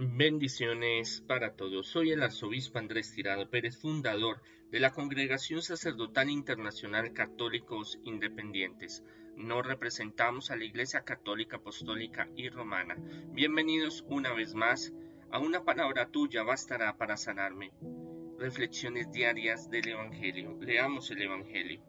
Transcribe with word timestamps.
Bendiciones 0.00 1.24
para 1.26 1.56
todos. 1.56 1.88
Soy 1.88 2.12
el 2.12 2.22
arzobispo 2.22 2.78
Andrés 2.78 3.12
Tirado 3.12 3.50
Pérez, 3.50 3.78
fundador 3.78 4.40
de 4.70 4.78
la 4.78 4.92
Congregación 4.92 5.60
Sacerdotal 5.60 6.30
Internacional 6.30 7.12
Católicos 7.12 7.98
Independientes. 8.04 9.02
Nos 9.34 9.66
representamos 9.66 10.52
a 10.52 10.56
la 10.56 10.62
Iglesia 10.62 11.00
Católica 11.00 11.56
Apostólica 11.56 12.28
y 12.36 12.48
Romana. 12.48 12.96
Bienvenidos 13.32 14.04
una 14.08 14.32
vez 14.32 14.54
más 14.54 14.92
a 15.32 15.40
una 15.40 15.64
palabra 15.64 16.12
tuya 16.12 16.44
bastará 16.44 16.96
para 16.96 17.16
sanarme. 17.16 17.72
Reflexiones 18.38 19.10
diarias 19.10 19.68
del 19.68 19.88
Evangelio. 19.88 20.56
Leamos 20.60 21.10
el 21.10 21.22
Evangelio. 21.22 21.82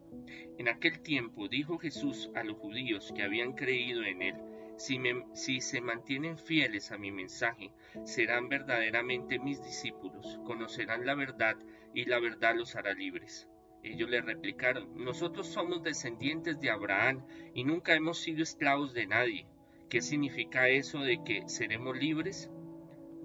En 0.58 0.66
aquel 0.66 0.98
tiempo 0.98 1.46
dijo 1.46 1.78
Jesús 1.78 2.28
a 2.34 2.42
los 2.42 2.56
judíos 2.58 3.12
que 3.14 3.22
habían 3.22 3.52
creído 3.52 4.02
en 4.02 4.22
él 4.22 4.49
si, 4.80 5.60
se 5.60 5.80
mantienen 5.82 6.38
fieles 6.38 6.90
a 6.90 6.96
mi 6.96 7.12
mensaje, 7.12 7.70
serán 8.04 8.48
verdaderamente 8.48 9.38
mis 9.38 9.62
discípulos, 9.62 10.40
conocerán 10.46 11.04
la 11.04 11.14
verdad 11.14 11.56
y 11.92 12.06
la 12.06 12.18
verdad 12.18 12.54
los 12.56 12.76
hará 12.76 12.94
libres. 12.94 13.46
Ellos 13.82 14.08
le 14.08 14.22
replicaron, 14.22 14.88
nosotros 14.96 15.48
somos 15.48 15.82
descendientes 15.82 16.58
de 16.60 16.70
Abraham 16.70 17.26
y 17.54 17.64
nunca 17.64 17.94
hemos 17.94 18.20
sido 18.20 18.42
esclavos 18.42 18.94
de 18.94 19.06
nadie. 19.06 19.46
¿Qué 19.90 20.00
significa 20.00 20.68
eso 20.68 21.00
de 21.00 21.22
que 21.24 21.46
seremos 21.46 21.98
libres? 21.98 22.50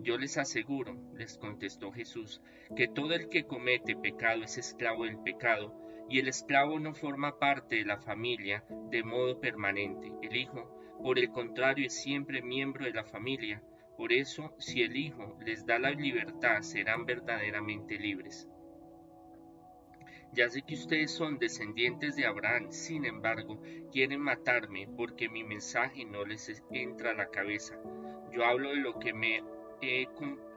Yo 0.02 0.18
les 0.18 0.38
aseguro, 0.38 0.98
les 1.16 1.38
contestó 1.38 1.92
Jesús, 1.94 2.42
que 2.76 2.90
todo 2.90 3.14
el 3.14 3.30
que 3.30 3.46
comete 3.46 3.96
pecado 3.96 4.44
es 4.44 4.58
esclavo 4.58 5.06
del 5.06 5.20
pecado, 5.20 5.74
y 6.10 6.20
el 6.20 6.28
esclavo 6.28 6.80
no 6.80 6.94
forma 6.94 7.40
parte 7.40 7.78
de 7.78 7.86
la 7.86 7.98
familia 7.98 8.66
de 8.92 9.04
modo 9.04 9.40
permanente. 9.40 10.12
El 10.22 10.36
Hijo 10.36 10.75
por 11.06 11.20
el 11.20 11.30
contrario, 11.30 11.86
es 11.86 11.94
siempre 11.94 12.42
miembro 12.42 12.84
de 12.84 12.92
la 12.92 13.04
familia. 13.04 13.62
Por 13.96 14.12
eso, 14.12 14.56
si 14.58 14.82
el 14.82 14.98
Hijo 14.98 15.38
les 15.46 15.64
da 15.64 15.78
la 15.78 15.92
libertad, 15.92 16.64
serán 16.64 17.06
verdaderamente 17.06 18.00
libres. 18.00 18.50
Ya 20.34 20.50
sé 20.50 20.64
que 20.64 20.74
ustedes 20.74 21.12
son 21.12 21.38
descendientes 21.38 22.16
de 22.16 22.26
Abraham, 22.26 22.72
sin 22.72 23.06
embargo, 23.06 23.62
quieren 23.92 24.20
matarme 24.20 24.88
porque 24.98 25.30
mi 25.30 25.44
mensaje 25.44 26.06
no 26.06 26.26
les 26.26 26.64
entra 26.72 27.12
a 27.12 27.14
la 27.14 27.30
cabeza. 27.30 27.80
Yo 28.32 28.44
hablo 28.44 28.70
de 28.70 28.78
lo 28.78 28.98
que 28.98 29.14
me 29.14 29.44
he, 29.84 30.08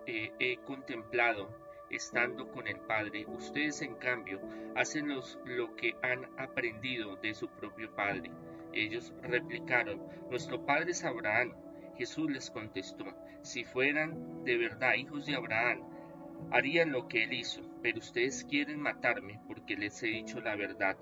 eh, 0.07 0.33
he 0.39 0.57
contemplado 0.65 1.55
estando 1.91 2.51
con 2.51 2.67
el 2.69 2.81
Padre. 2.81 3.27
Ustedes, 3.27 3.83
en 3.83 3.97
cambio, 3.97 4.41
hacen 4.75 5.09
lo 5.45 5.77
que 5.77 5.95
han 6.01 6.25
aprendido 6.39 7.17
de 7.17 7.35
su 7.35 7.49
propio 7.49 7.95
Padre. 7.95 8.31
Ellos 8.73 9.13
replicaron, 9.23 10.03
Nuestro 10.31 10.65
padre 10.65 10.93
es 10.93 11.05
Abraham. 11.05 11.55
Jesús 11.97 12.31
les 12.31 12.51
contestó, 12.51 13.05
Si 13.43 13.65
fueran 13.65 14.45
de 14.45 14.57
verdad 14.57 14.95
hijos 14.95 15.27
de 15.27 15.35
Abraham, 15.35 15.83
harían 16.51 16.93
lo 16.93 17.09
que 17.09 17.25
él 17.25 17.33
hizo, 17.33 17.63
pero 17.83 17.99
ustedes 17.99 18.45
quieren 18.45 18.81
matarme 18.81 19.41
porque 19.47 19.77
les 19.77 20.03
he 20.03 20.09
dicho 20.09 20.41
la 20.41 20.57
verdad 20.57 20.97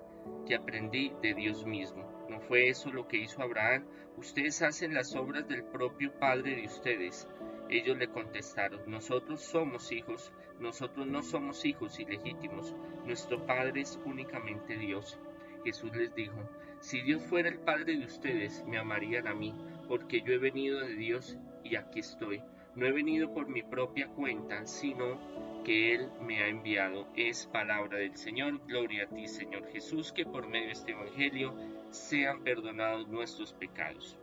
que 0.46 0.54
aprendí 0.54 1.12
de 1.22 1.34
Dios 1.34 1.66
mismo. 1.66 2.26
¿No 2.28 2.40
fue 2.40 2.68
eso 2.68 2.90
lo 2.90 3.06
que 3.06 3.18
hizo 3.18 3.42
Abraham? 3.42 3.86
Ustedes 4.16 4.62
hacen 4.62 4.94
las 4.94 5.14
obras 5.14 5.46
del 5.46 5.64
propio 5.64 6.12
Padre 6.18 6.56
de 6.56 6.66
ustedes. 6.66 7.28
Ellos 7.68 7.96
le 7.96 8.08
contestaron, 8.08 8.80
nosotros 8.86 9.40
somos 9.42 9.92
hijos, 9.92 10.32
nosotros 10.60 11.06
no 11.06 11.22
somos 11.22 11.64
hijos 11.64 11.98
ilegítimos, 12.00 12.74
nuestro 13.04 13.44
Padre 13.44 13.82
es 13.82 13.98
únicamente 14.04 14.76
Dios. 14.76 15.18
Jesús 15.64 15.94
les 15.94 16.14
dijo, 16.14 16.48
si 16.86 17.02
Dios 17.02 17.20
fuera 17.24 17.48
el 17.48 17.58
Padre 17.58 17.96
de 17.96 18.04
ustedes, 18.04 18.64
me 18.64 18.78
amarían 18.78 19.26
a 19.26 19.34
mí, 19.34 19.52
porque 19.88 20.20
yo 20.20 20.34
he 20.34 20.38
venido 20.38 20.78
de 20.78 20.94
Dios 20.94 21.36
y 21.64 21.74
aquí 21.74 21.98
estoy. 21.98 22.40
No 22.76 22.86
he 22.86 22.92
venido 22.92 23.34
por 23.34 23.48
mi 23.48 23.64
propia 23.64 24.06
cuenta, 24.06 24.64
sino 24.66 25.18
que 25.64 25.94
Él 25.94 26.08
me 26.20 26.44
ha 26.44 26.46
enviado. 26.46 27.08
Es 27.16 27.48
palabra 27.48 27.98
del 27.98 28.16
Señor. 28.16 28.64
Gloria 28.68 29.02
a 29.02 29.08
ti, 29.08 29.26
Señor 29.26 29.66
Jesús, 29.72 30.12
que 30.12 30.24
por 30.24 30.46
medio 30.46 30.66
de 30.66 30.72
este 30.74 30.92
Evangelio 30.92 31.56
sean 31.90 32.44
perdonados 32.44 33.08
nuestros 33.08 33.52
pecados. 33.52 34.16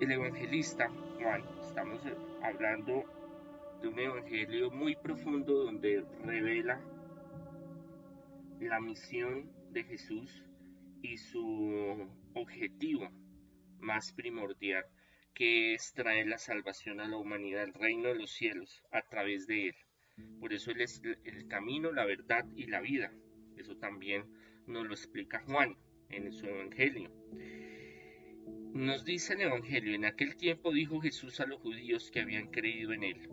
El 0.00 0.10
evangelista 0.10 0.90
Juan, 1.20 1.44
estamos 1.60 2.02
hablando 2.42 3.04
de 3.80 3.86
un 3.86 3.98
evangelio 4.00 4.68
muy 4.72 4.96
profundo 4.96 5.62
donde 5.62 6.04
revela 6.24 6.80
la 8.58 8.80
misión 8.80 9.48
de 9.70 9.84
Jesús 9.84 10.42
y 11.02 11.18
su 11.18 12.08
objetivo 12.34 13.10
más 13.80 14.12
primordial, 14.12 14.84
que 15.34 15.74
es 15.74 15.92
traer 15.92 16.28
la 16.28 16.38
salvación 16.38 17.00
a 17.00 17.08
la 17.08 17.16
humanidad, 17.16 17.64
el 17.64 17.74
reino 17.74 18.08
de 18.08 18.14
los 18.14 18.30
cielos, 18.30 18.82
a 18.92 19.02
través 19.02 19.46
de 19.46 19.68
él. 19.68 19.74
Por 20.40 20.52
eso 20.52 20.70
él 20.70 20.82
es 20.82 21.02
el 21.24 21.48
camino, 21.48 21.90
la 21.90 22.04
verdad 22.04 22.46
y 22.54 22.66
la 22.66 22.80
vida. 22.80 23.12
Eso 23.56 23.76
también 23.76 24.24
nos 24.66 24.86
lo 24.86 24.94
explica 24.94 25.40
Juan 25.40 25.76
en 26.10 26.32
su 26.32 26.46
Evangelio. 26.46 27.10
Nos 28.72 29.04
dice 29.04 29.34
el 29.34 29.42
Evangelio, 29.42 29.94
en 29.94 30.04
aquel 30.04 30.36
tiempo 30.36 30.72
dijo 30.72 31.00
Jesús 31.00 31.40
a 31.40 31.46
los 31.46 31.60
judíos 31.60 32.10
que 32.10 32.20
habían 32.20 32.48
creído 32.48 32.92
en 32.92 33.02
él, 33.02 33.28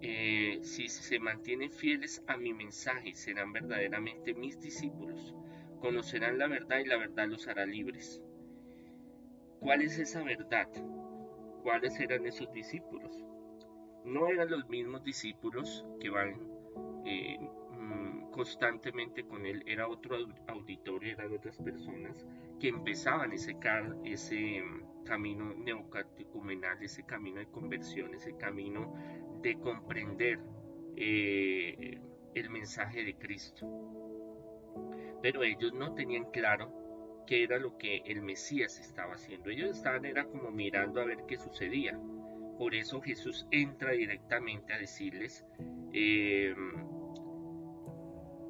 eh, 0.00 0.60
si 0.62 0.88
se 0.88 1.18
mantienen 1.18 1.72
fieles 1.72 2.22
a 2.26 2.36
mi 2.36 2.52
mensaje, 2.52 3.14
serán 3.14 3.52
verdaderamente 3.52 4.34
mis 4.34 4.60
discípulos 4.60 5.34
conocerán 5.80 6.38
la 6.38 6.48
verdad 6.48 6.78
y 6.78 6.86
la 6.86 6.96
verdad 6.96 7.28
los 7.28 7.46
hará 7.48 7.66
libres. 7.66 8.22
¿Cuál 9.60 9.82
es 9.82 9.98
esa 9.98 10.22
verdad? 10.22 10.68
¿Cuáles 11.62 11.98
eran 11.98 12.26
esos 12.26 12.52
discípulos? 12.52 13.24
No 14.04 14.28
eran 14.28 14.50
los 14.50 14.68
mismos 14.68 15.02
discípulos 15.02 15.84
que 16.00 16.10
van 16.10 16.40
eh, 17.04 17.38
mm, 17.72 18.30
constantemente 18.30 19.24
con 19.24 19.46
él, 19.46 19.62
era 19.66 19.88
otro 19.88 20.16
auditorio, 20.46 21.12
eran 21.12 21.32
otras 21.32 21.58
personas 21.58 22.24
que 22.60 22.68
empezaban 22.68 23.32
ese, 23.32 23.56
ese 24.04 24.62
mm, 24.62 25.04
camino 25.04 25.54
neocatecumenal, 25.54 26.82
ese 26.82 27.04
camino 27.04 27.40
de 27.40 27.46
conversión, 27.46 28.14
ese 28.14 28.36
camino 28.36 28.94
de 29.42 29.58
comprender 29.58 30.38
eh, 30.96 32.00
el 32.34 32.50
mensaje 32.50 33.02
de 33.04 33.16
Cristo 33.16 33.95
pero 35.26 35.42
ellos 35.42 35.72
no 35.72 35.92
tenían 35.92 36.30
claro 36.30 36.72
qué 37.26 37.42
era 37.42 37.58
lo 37.58 37.76
que 37.78 37.96
el 38.06 38.22
Mesías 38.22 38.78
estaba 38.78 39.14
haciendo. 39.14 39.50
Ellos 39.50 39.76
estaban 39.76 40.04
era 40.04 40.24
como 40.24 40.52
mirando 40.52 41.00
a 41.00 41.04
ver 41.04 41.18
qué 41.26 41.36
sucedía. 41.36 41.98
Por 42.56 42.76
eso 42.76 43.00
Jesús 43.00 43.44
entra 43.50 43.90
directamente 43.90 44.72
a 44.72 44.78
decirles, 44.78 45.44
em, 45.92 46.86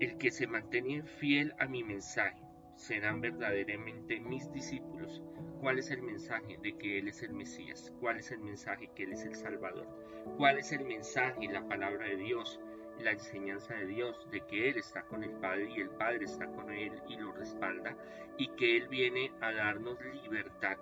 el 0.01 0.19
que 0.19 0.31
se 0.31 0.47
mantenga 0.47 1.03
fiel 1.03 1.55
a 1.59 1.67
mi 1.67 1.83
mensaje 1.83 2.43
serán 2.75 3.23
verdaderamente 3.23 4.21
mis 4.21 4.53
discípulos. 4.53 5.23
¿Cuál 5.61 5.79
es 5.79 5.91
el 5.91 6.03
mensaje 6.03 6.59
de 6.63 6.77
que 6.77 6.99
Él 6.99 7.09
es 7.09 7.23
el 7.23 7.33
Mesías? 7.33 7.91
¿Cuál 8.01 8.19
es 8.19 8.31
el 8.33 8.41
mensaje 8.41 8.91
que 8.95 9.05
Él 9.05 9.15
es 9.15 9.25
el 9.25 9.35
Salvador? 9.35 9.89
¿Cuál 10.37 10.59
es 10.59 10.73
el 10.73 10.85
mensaje, 10.85 11.49
la 11.51 11.67
palabra 11.67 12.07
de 12.07 12.17
Dios? 12.17 12.61
La 13.01 13.13
enseñanza 13.13 13.75
de 13.75 13.87
Dios, 13.87 14.29
de 14.31 14.41
que 14.43 14.69
Él 14.69 14.79
está 14.79 15.03
con 15.03 15.23
el 15.23 15.33
Padre 15.33 15.71
y 15.71 15.81
el 15.81 15.91
Padre 15.91 16.25
está 16.25 16.47
con 16.47 16.73
Él 16.73 16.93
y 17.09 17.17
lo 17.17 17.33
respalda 17.33 17.97
y 18.39 18.49
que 18.49 18.77
Él 18.77 18.89
viene 18.89 19.33
a 19.41 19.53
darnos 19.53 19.99
libertad 20.23 20.79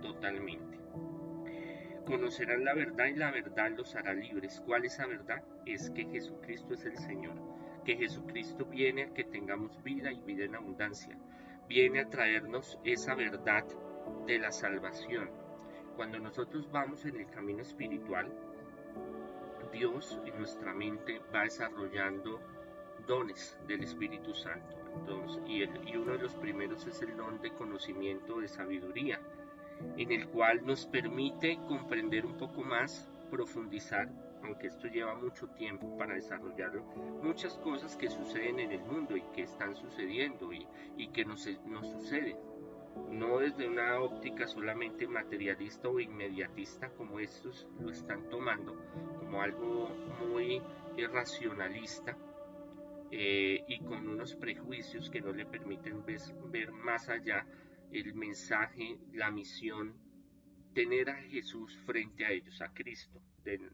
totalmente. 0.00 0.78
Conocerán 2.06 2.64
la 2.64 2.74
verdad 2.74 3.06
y 3.06 3.16
la 3.16 3.32
verdad 3.32 3.72
los 3.76 3.94
hará 3.96 4.14
libres. 4.14 4.62
¿Cuál 4.64 4.84
es 4.84 4.98
la 4.98 5.06
verdad? 5.06 5.42
Es 5.64 5.90
que 5.90 6.04
Jesucristo 6.04 6.74
es 6.74 6.84
el 6.84 6.96
Señor, 6.98 7.34
que 7.84 7.96
Jesucristo 7.96 8.64
viene 8.64 9.02
a 9.02 9.12
que 9.12 9.24
tengamos 9.24 9.82
vida 9.82 10.12
y 10.12 10.20
vida 10.22 10.44
en 10.44 10.54
abundancia. 10.54 11.18
Viene 11.68 12.00
a 12.00 12.08
traernos 12.08 12.78
esa 12.84 13.16
verdad 13.16 13.64
de 14.24 14.38
la 14.38 14.52
salvación. 14.52 15.30
Cuando 15.96 16.20
nosotros 16.20 16.70
vamos 16.70 17.04
en 17.06 17.16
el 17.16 17.26
camino 17.28 17.62
espiritual, 17.62 18.32
Dios 19.76 20.18
en 20.24 20.38
nuestra 20.38 20.72
mente 20.72 21.20
va 21.34 21.42
desarrollando 21.42 22.40
dones 23.06 23.58
del 23.68 23.84
Espíritu 23.84 24.32
Santo. 24.32 24.74
Entonces, 25.00 25.42
y, 25.46 25.96
uno 25.96 26.12
de 26.12 26.18
los 26.18 26.34
primeros 26.34 26.86
es 26.86 27.02
el 27.02 27.14
don 27.14 27.42
de 27.42 27.52
conocimiento 27.52 28.40
de 28.40 28.48
sabiduría, 28.48 29.20
en 29.98 30.12
el 30.12 30.28
cual 30.28 30.64
nos 30.64 30.86
permite 30.86 31.58
comprender 31.68 32.24
un 32.24 32.38
poco 32.38 32.62
más, 32.62 33.12
profundizar, 33.30 34.08
aunque 34.42 34.68
esto 34.68 34.88
lleva 34.88 35.14
mucho 35.14 35.46
tiempo 35.48 35.94
para 35.98 36.14
desarrollarlo, 36.14 36.82
muchas 37.22 37.58
cosas 37.58 37.96
que 37.96 38.08
suceden 38.08 38.60
en 38.60 38.72
el 38.72 38.80
mundo 38.80 39.14
y 39.14 39.22
que 39.34 39.42
están 39.42 39.76
sucediendo 39.76 40.54
y, 40.54 40.66
y 40.96 41.08
que 41.08 41.26
nos, 41.26 41.46
nos 41.66 41.86
suceden 41.86 42.38
no 43.10 43.38
desde 43.38 43.68
una 43.68 44.00
óptica 44.00 44.46
solamente 44.46 45.06
materialista 45.06 45.88
o 45.88 46.00
inmediatista 46.00 46.88
como 46.90 47.20
estos 47.20 47.68
lo 47.80 47.90
están 47.90 48.28
tomando, 48.28 48.74
como 49.26 49.42
algo 49.42 49.88
muy 50.20 50.62
irracionalista 50.96 52.16
eh, 53.10 53.64
y 53.66 53.80
con 53.80 54.08
unos 54.08 54.36
prejuicios 54.36 55.10
que 55.10 55.20
no 55.20 55.32
le 55.32 55.46
permiten 55.46 56.04
ver 56.06 56.70
más 56.72 57.08
allá 57.08 57.44
el 57.90 58.14
mensaje, 58.14 58.98
la 59.12 59.30
misión 59.32 59.94
tener 60.74 61.10
a 61.10 61.16
Jesús 61.22 61.76
frente 61.86 62.24
a 62.24 62.30
ellos, 62.30 62.60
a 62.60 62.72
Cristo, 62.72 63.20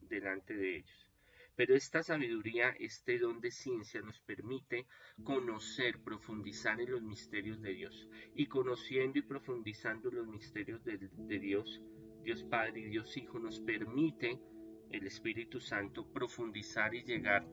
delante 0.08 0.54
de 0.54 0.76
ellos. 0.76 1.06
Pero 1.54 1.74
esta 1.74 2.02
sabiduría, 2.02 2.70
este 2.78 3.18
don 3.18 3.40
de 3.40 3.50
ciencia 3.50 4.00
nos 4.00 4.20
permite 4.20 4.86
conocer, 5.22 6.02
profundizar 6.02 6.80
en 6.80 6.92
los 6.92 7.02
misterios 7.02 7.60
de 7.60 7.74
Dios. 7.74 8.08
Y 8.34 8.46
conociendo 8.46 9.18
y 9.18 9.22
profundizando 9.22 10.10
los 10.10 10.26
misterios 10.26 10.82
de, 10.84 10.96
de 10.96 11.38
Dios, 11.38 11.82
Dios 12.22 12.42
Padre 12.44 12.80
y 12.80 12.84
Dios 12.84 13.14
Hijo 13.18 13.38
nos 13.38 13.60
permite 13.60 14.40
el 14.92 15.06
Espíritu 15.06 15.60
Santo 15.60 16.06
profundizar 16.06 16.94
y 16.94 17.02
llegar 17.02 17.46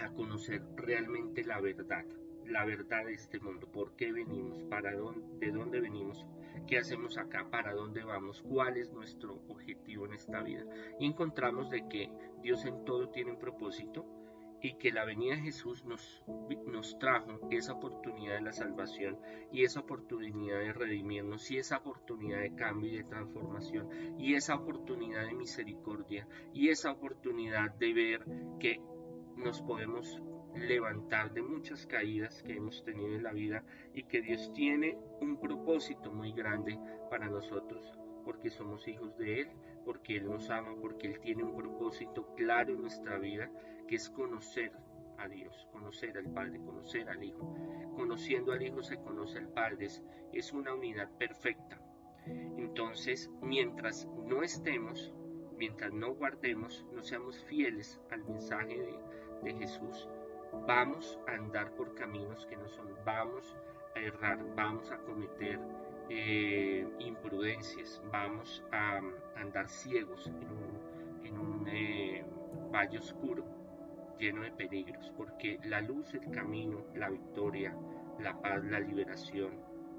a 0.00 0.10
conocer 0.12 0.62
realmente 0.76 1.44
la 1.44 1.60
verdad, 1.60 2.04
la 2.46 2.64
verdad 2.64 3.06
de 3.06 3.14
este 3.14 3.38
mundo, 3.38 3.70
por 3.70 3.94
qué 3.96 4.12
venimos, 4.12 4.62
para 4.64 4.94
dónde, 4.94 5.46
de 5.46 5.52
dónde 5.52 5.80
venimos, 5.80 6.26
qué 6.66 6.78
hacemos 6.78 7.18
acá, 7.18 7.48
para 7.50 7.72
dónde 7.72 8.02
vamos, 8.02 8.42
cuál 8.42 8.76
es 8.76 8.92
nuestro 8.92 9.42
objetivo 9.48 10.06
en 10.06 10.14
esta 10.14 10.42
vida. 10.42 10.64
Y 10.98 11.06
encontramos 11.06 11.70
de 11.70 11.88
que 11.88 12.10
Dios 12.42 12.64
en 12.64 12.84
todo 12.84 13.08
tiene 13.10 13.30
un 13.30 13.38
propósito 13.38 14.04
y 14.62 14.74
que 14.74 14.92
la 14.92 15.04
venida 15.04 15.34
de 15.34 15.42
Jesús 15.42 15.84
nos, 15.84 16.24
nos 16.66 16.98
trajo 16.98 17.40
esa 17.50 17.72
oportunidad 17.74 18.36
de 18.36 18.42
la 18.42 18.52
salvación 18.52 19.18
y 19.50 19.64
esa 19.64 19.80
oportunidad 19.80 20.60
de 20.60 20.72
redimirnos 20.72 21.50
y 21.50 21.58
esa 21.58 21.78
oportunidad 21.78 22.40
de 22.40 22.54
cambio 22.54 22.92
y 22.92 22.98
de 22.98 23.04
transformación 23.04 23.88
y 24.18 24.34
esa 24.34 24.54
oportunidad 24.54 25.26
de 25.26 25.34
misericordia 25.34 26.28
y 26.54 26.68
esa 26.68 26.92
oportunidad 26.92 27.74
de 27.74 27.92
ver 27.92 28.24
que 28.60 28.80
nos 29.36 29.60
podemos 29.62 30.22
levantar 30.54 31.32
de 31.32 31.42
muchas 31.42 31.86
caídas 31.86 32.42
que 32.42 32.54
hemos 32.54 32.84
tenido 32.84 33.16
en 33.16 33.22
la 33.22 33.32
vida 33.32 33.64
y 33.94 34.04
que 34.04 34.22
Dios 34.22 34.52
tiene 34.52 34.96
un 35.20 35.40
propósito 35.40 36.12
muy 36.12 36.32
grande 36.32 36.78
para 37.10 37.28
nosotros 37.28 37.98
porque 38.24 38.50
somos 38.50 38.86
hijos 38.86 39.16
de 39.18 39.40
Él, 39.40 39.48
porque 39.84 40.16
Él 40.16 40.26
nos 40.26 40.48
ama, 40.50 40.74
porque 40.80 41.08
Él 41.08 41.20
tiene 41.20 41.42
un 41.42 41.56
propósito 41.56 42.34
claro 42.36 42.72
en 42.72 42.82
nuestra 42.82 43.18
vida 43.18 43.50
que 43.86 43.96
es 43.96 44.10
conocer 44.10 44.72
a 45.18 45.28
Dios, 45.28 45.68
conocer 45.70 46.18
al 46.18 46.32
Padre, 46.32 46.60
conocer 46.60 47.08
al 47.08 47.22
Hijo. 47.22 47.54
Conociendo 47.94 48.52
al 48.52 48.62
Hijo 48.62 48.82
se 48.82 48.96
conoce 48.98 49.38
al 49.38 49.48
Padre, 49.48 49.88
es, 50.32 50.52
una 50.52 50.74
unidad 50.74 51.08
perfecta. 51.18 51.80
Entonces, 52.26 53.30
mientras 53.40 54.06
no 54.26 54.42
estemos, 54.42 55.12
mientras 55.56 55.92
no 55.92 56.14
guardemos, 56.14 56.84
no 56.92 57.02
seamos 57.02 57.42
fieles 57.44 58.00
al 58.10 58.24
mensaje 58.24 58.80
de, 58.80 59.54
Jesús, 59.58 60.08
vamos 60.68 61.18
a 61.26 61.32
andar 61.32 61.74
por 61.74 61.94
caminos 61.94 62.46
que 62.46 62.56
no 62.56 62.68
son, 62.68 62.88
vamos 63.04 63.56
a 63.96 63.98
errar, 63.98 64.38
vamos 64.54 64.88
a 64.92 64.98
cometer 64.98 65.58
eh, 66.08 66.86
imprudencias, 67.00 68.00
vamos 68.12 68.62
a, 68.70 69.00
andar 69.34 69.68
ciegos 69.68 70.30
en 71.24 71.38
un, 71.38 71.66
eh, 71.68 72.24
valle 72.72 72.98
oscuro 72.98 73.61
lleno 74.18 74.42
de 74.42 74.52
peligros, 74.52 75.12
porque 75.16 75.58
la 75.64 75.80
luz, 75.80 76.14
el 76.14 76.30
camino, 76.30 76.84
la 76.94 77.10
victoria, 77.10 77.74
la 78.20 78.40
paz, 78.40 78.64
la 78.64 78.80
liberación 78.80 79.52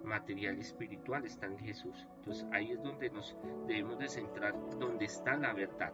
material 0.04 0.58
y 0.58 0.62
espiritual 0.62 1.26
están 1.26 1.54
en 1.54 1.60
Jesús. 1.60 2.08
Entonces 2.18 2.46
ahí 2.52 2.72
es 2.72 2.84
donde 2.84 3.10
nos 3.10 3.36
debemos 3.68 4.00
de 4.00 4.10
centrar, 4.10 4.56
donde 4.80 5.06
está 5.06 5.36
la 5.38 5.54
verdad. 5.54 5.94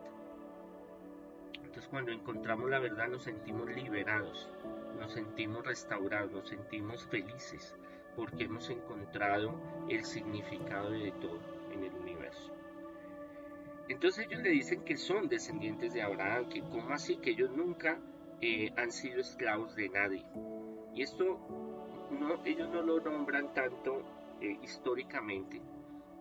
Entonces 1.53 1.87
cuando 1.89 2.11
encontramos 2.11 2.69
la 2.69 2.79
verdad 2.79 3.07
nos 3.07 3.23
sentimos 3.23 3.69
liberados, 3.69 4.49
nos 4.99 5.13
sentimos 5.13 5.65
restaurados, 5.65 6.31
nos 6.31 6.49
sentimos 6.49 7.05
felices, 7.07 7.75
porque 8.15 8.45
hemos 8.45 8.69
encontrado 8.69 9.55
el 9.87 10.03
significado 10.03 10.91
de 10.91 11.11
todo. 11.13 11.58
Entonces 13.89 14.27
ellos 14.27 14.43
le 14.43 14.51
dicen 14.51 14.83
que 14.83 14.95
son 14.95 15.27
descendientes 15.27 15.93
de 15.93 16.03
Abraham, 16.03 16.47
que 16.47 16.61
como 16.61 16.91
así, 16.91 17.17
que 17.17 17.31
ellos 17.31 17.49
nunca 17.49 17.99
eh, 18.39 18.71
han 18.77 18.91
sido 18.91 19.19
esclavos 19.19 19.75
de 19.75 19.89
nadie. 19.89 20.23
Y 20.93 21.01
esto 21.01 21.39
no, 22.11 22.45
ellos 22.45 22.69
no 22.69 22.83
lo 22.83 23.01
nombran 23.01 23.51
tanto 23.55 24.03
eh, 24.41 24.59
históricamente, 24.61 25.59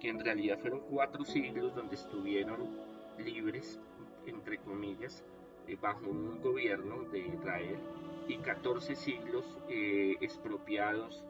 que 0.00 0.08
en 0.08 0.18
realidad 0.18 0.58
fueron 0.58 0.80
cuatro 0.80 1.26
siglos 1.26 1.74
donde 1.74 1.96
estuvieron 1.96 2.74
libres, 3.18 3.78
entre 4.24 4.56
comillas, 4.58 5.22
eh, 5.66 5.76
bajo 5.78 6.08
un 6.08 6.40
gobierno 6.40 7.02
de 7.10 7.18
Israel 7.18 7.78
y 8.28 8.38
14 8.38 8.94
siglos 8.94 9.44
expropiados, 9.68 11.22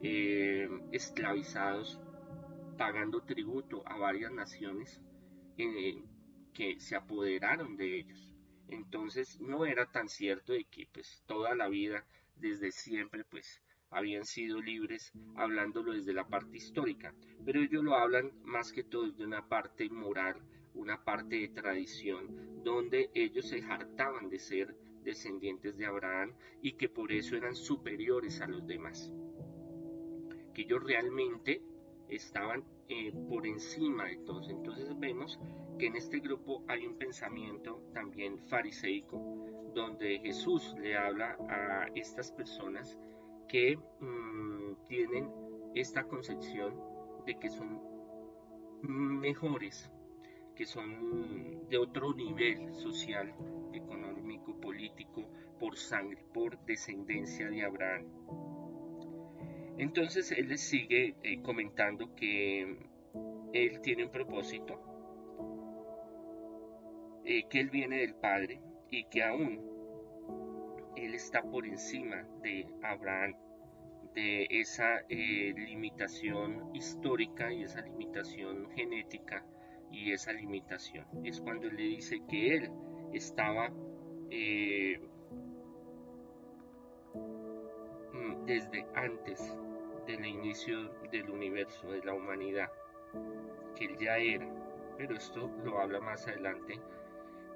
esclavizados, 0.00 1.98
pagando 2.76 3.22
tributo 3.22 3.82
a 3.86 3.98
varias 3.98 4.30
naciones 4.30 5.00
que 6.54 6.78
se 6.78 6.96
apoderaron 6.96 7.76
de 7.76 7.98
ellos. 7.98 8.34
Entonces 8.68 9.40
no 9.40 9.64
era 9.64 9.90
tan 9.90 10.08
cierto 10.08 10.52
de 10.52 10.64
que 10.64 10.86
pues 10.92 11.22
toda 11.26 11.54
la 11.54 11.68
vida, 11.68 12.04
desde 12.36 12.70
siempre, 12.70 13.24
pues 13.24 13.60
habían 13.90 14.24
sido 14.24 14.60
libres, 14.60 15.12
hablándolo 15.34 15.92
desde 15.92 16.12
la 16.12 16.28
parte 16.28 16.58
histórica, 16.58 17.14
pero 17.44 17.60
ellos 17.60 17.82
lo 17.82 17.94
hablan 17.94 18.32
más 18.44 18.72
que 18.72 18.84
todo 18.84 19.10
de 19.10 19.24
una 19.24 19.48
parte 19.48 19.88
moral, 19.88 20.36
una 20.74 21.02
parte 21.02 21.36
de 21.36 21.48
tradición, 21.48 22.62
donde 22.62 23.10
ellos 23.14 23.48
se 23.48 23.62
hartaban 23.62 24.28
de 24.28 24.38
ser 24.38 24.76
descendientes 25.02 25.76
de 25.78 25.86
Abraham 25.86 26.34
y 26.60 26.72
que 26.72 26.88
por 26.88 27.12
eso 27.12 27.36
eran 27.36 27.54
superiores 27.54 28.40
a 28.42 28.46
los 28.46 28.66
demás. 28.66 29.10
Que 30.52 30.62
ellos 30.62 30.82
realmente 30.82 31.62
estaban 32.08 32.64
eh, 32.88 33.12
por 33.28 33.46
encima 33.46 34.06
de 34.06 34.16
todos. 34.18 34.48
Entonces 34.48 34.98
vemos 34.98 35.38
que 35.78 35.86
en 35.86 35.96
este 35.96 36.20
grupo 36.20 36.62
hay 36.68 36.86
un 36.86 36.96
pensamiento 36.96 37.82
también 37.92 38.38
fariseico, 38.38 39.18
donde 39.74 40.18
Jesús 40.20 40.74
le 40.80 40.96
habla 40.96 41.36
a 41.48 41.86
estas 41.94 42.32
personas 42.32 42.98
que 43.48 43.76
mm, 43.76 44.86
tienen 44.88 45.30
esta 45.74 46.04
concepción 46.04 46.74
de 47.26 47.38
que 47.38 47.48
son 47.48 47.80
mejores 48.82 49.90
que 50.58 50.66
son 50.66 51.68
de 51.68 51.78
otro 51.78 52.12
nivel 52.14 52.74
social, 52.74 53.32
económico, 53.72 54.60
político, 54.60 55.22
por 55.60 55.76
sangre, 55.76 56.24
por 56.34 56.58
descendencia 56.64 57.48
de 57.48 57.62
Abraham. 57.62 58.06
Entonces 59.78 60.32
él 60.32 60.48
les 60.48 60.60
sigue 60.60 61.14
eh, 61.22 61.40
comentando 61.40 62.12
que 62.16 62.62
él 63.52 63.80
tiene 63.80 64.06
un 64.06 64.10
propósito, 64.10 64.80
eh, 67.24 67.44
que 67.48 67.60
él 67.60 67.70
viene 67.70 67.98
del 67.98 68.16
Padre 68.16 68.60
y 68.90 69.04
que 69.04 69.22
aún 69.22 69.60
él 70.96 71.14
está 71.14 71.42
por 71.42 71.64
encima 71.64 72.26
de 72.42 72.66
Abraham, 72.82 73.36
de 74.16 74.48
esa 74.50 75.02
eh, 75.08 75.54
limitación 75.56 76.74
histórica 76.74 77.52
y 77.52 77.62
esa 77.62 77.80
limitación 77.82 78.68
genética 78.72 79.46
y 79.92 80.10
esa 80.10 80.32
limitación. 80.32 81.06
Es 81.24 81.40
cuando 81.40 81.68
él 81.68 81.76
le 81.76 81.84
dice 81.84 82.20
que 82.28 82.56
él 82.56 82.70
estaba 83.12 83.70
mm, 83.70 83.74
desde 88.44 88.84
antes 88.96 89.56
del 90.08 90.24
inicio 90.24 90.88
del 91.12 91.28
universo, 91.28 91.90
de 91.90 92.02
la 92.02 92.14
humanidad, 92.14 92.70
que 93.76 93.84
él 93.84 93.96
ya 93.98 94.16
era. 94.16 94.48
Pero 94.96 95.14
esto 95.14 95.50
lo 95.62 95.78
habla 95.80 96.00
más 96.00 96.26
adelante 96.26 96.80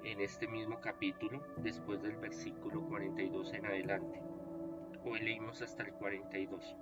en 0.03 0.21
este 0.21 0.47
mismo 0.47 0.79
capítulo, 0.79 1.43
después 1.57 2.01
del 2.03 2.15
versículo 2.17 2.81
42 2.87 3.53
en 3.53 3.65
adelante. 3.65 4.21
Hoy 5.03 5.19
leímos 5.19 5.61
hasta 5.63 5.83
el 5.83 5.93
42. 5.93 6.75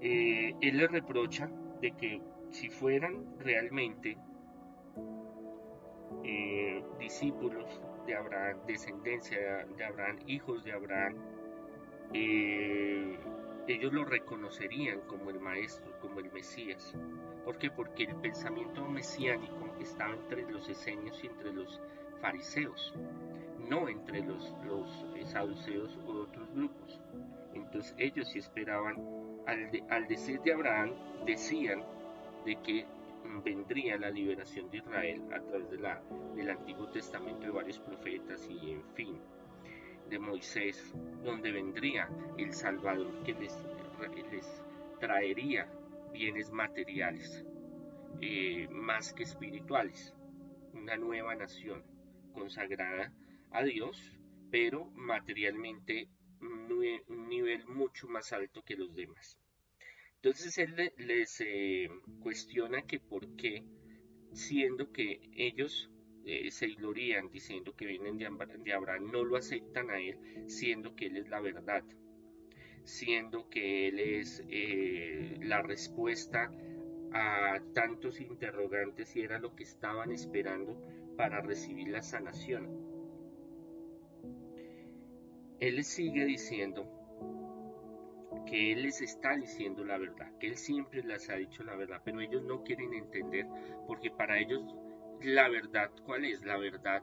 Eh, 0.00 0.54
él 0.60 0.78
le 0.78 0.86
reprocha 0.86 1.50
de 1.80 1.90
que 1.92 2.22
si 2.52 2.70
fueran 2.70 3.38
realmente 3.40 4.16
eh, 6.22 6.82
discípulos 7.00 7.82
de 8.06 8.14
Abraham, 8.14 8.58
descendencia 8.66 9.66
de 9.66 9.84
Abraham, 9.84 10.18
hijos 10.26 10.64
de 10.64 10.72
Abraham, 10.72 11.16
eh, 12.12 13.18
ellos 13.74 13.92
lo 13.92 14.04
reconocerían 14.04 15.00
como 15.02 15.30
el 15.30 15.40
maestro, 15.40 15.92
como 16.00 16.20
el 16.20 16.30
Mesías. 16.32 16.94
¿Por 17.44 17.58
qué? 17.58 17.70
Porque 17.70 18.04
el 18.04 18.16
pensamiento 18.16 18.84
mesiánico 18.86 19.74
estaba 19.80 20.14
entre 20.14 20.50
los 20.50 20.68
esenios 20.68 21.22
y 21.22 21.28
entre 21.28 21.52
los 21.52 21.80
fariseos, 22.20 22.94
no 23.68 23.88
entre 23.88 24.22
los, 24.22 24.54
los 24.64 25.04
saduceos 25.24 25.96
u 26.06 26.10
otros 26.22 26.52
grupos. 26.54 27.00
Entonces 27.54 27.94
ellos 27.98 28.28
sí 28.28 28.38
esperaban, 28.38 28.96
al, 29.46 29.70
al 29.90 30.06
decir 30.06 30.40
de 30.42 30.52
Abraham, 30.52 30.92
decían 31.24 31.82
de 32.44 32.56
que 32.62 32.86
vendría 33.44 33.96
la 33.98 34.10
liberación 34.10 34.70
de 34.70 34.78
Israel 34.78 35.22
a 35.32 35.40
través 35.40 35.70
de 35.70 35.78
la, 35.78 36.02
del 36.34 36.50
Antiguo 36.50 36.88
Testamento 36.88 37.42
de 37.42 37.50
varios 37.50 37.78
profetas 37.78 38.48
y 38.48 38.72
en 38.72 38.84
fin, 38.94 39.20
de 40.10 40.18
Moisés, 40.18 40.92
donde 41.24 41.52
vendría 41.52 42.08
el 42.36 42.52
Salvador 42.52 43.22
que 43.22 43.32
les, 43.34 43.56
traería 44.98 45.66
bienes 46.12 46.50
materiales, 46.50 47.44
eh, 48.20 48.68
más 48.70 49.14
que 49.14 49.22
espirituales, 49.22 50.14
una 50.74 50.96
nueva 50.96 51.34
nación 51.34 51.82
consagrada 52.34 53.12
a 53.50 53.62
Dios, 53.62 54.18
pero 54.50 54.86
materialmente 54.96 56.08
un 56.40 57.28
nivel 57.28 57.66
mucho 57.66 58.08
más 58.08 58.32
alto 58.32 58.62
que 58.62 58.76
los 58.76 58.94
demás. 58.94 59.38
Entonces 60.16 60.58
él 60.58 60.92
les 60.98 61.40
eh, 61.40 61.88
cuestiona 62.20 62.82
que 62.82 62.98
por 63.00 63.36
qué, 63.36 63.64
siendo 64.32 64.92
que 64.92 65.20
ellos 65.34 65.90
eh, 66.24 66.50
se 66.50 66.68
glorían 66.68 67.30
diciendo 67.30 67.74
que 67.74 67.86
vienen 67.86 68.18
de, 68.18 68.26
Abraham, 68.72 69.10
no 69.10 69.24
lo 69.24 69.36
aceptan 69.36 69.90
a 69.90 69.98
él, 69.98 70.18
siendo 70.46 70.94
que 70.94 71.06
él 71.06 71.16
es 71.16 71.28
la 71.28 71.40
verdad, 71.40 71.84
siendo 72.84 73.48
que 73.48 73.88
él 73.88 73.98
es 73.98 74.42
eh, 74.48 75.36
la 75.40 75.62
respuesta 75.62 76.52
a 77.12 77.60
tantos 77.74 78.20
interrogantes 78.20 79.16
y 79.16 79.22
era 79.22 79.38
lo 79.38 79.54
que 79.56 79.64
estaban 79.64 80.12
esperando 80.12 80.80
para 81.16 81.40
recibir 81.40 81.88
la 81.88 82.02
sanación. 82.02 82.90
Él 85.58 85.84
sigue 85.84 86.24
diciendo 86.24 86.88
que 88.46 88.72
Él 88.72 88.82
les 88.82 89.00
está 89.02 89.36
diciendo 89.36 89.84
la 89.84 89.98
verdad, 89.98 90.32
que 90.38 90.46
Él 90.46 90.56
siempre 90.56 91.02
les 91.02 91.28
ha 91.28 91.34
dicho 91.34 91.62
la 91.62 91.76
verdad, 91.76 92.00
pero 92.04 92.20
ellos 92.20 92.42
no 92.44 92.62
quieren 92.62 92.94
entender 92.94 93.46
porque 93.86 94.10
para 94.10 94.38
ellos 94.38 94.62
la 95.22 95.48
verdad, 95.48 95.90
¿cuál 96.04 96.24
es 96.24 96.44
la 96.44 96.56
verdad? 96.56 97.02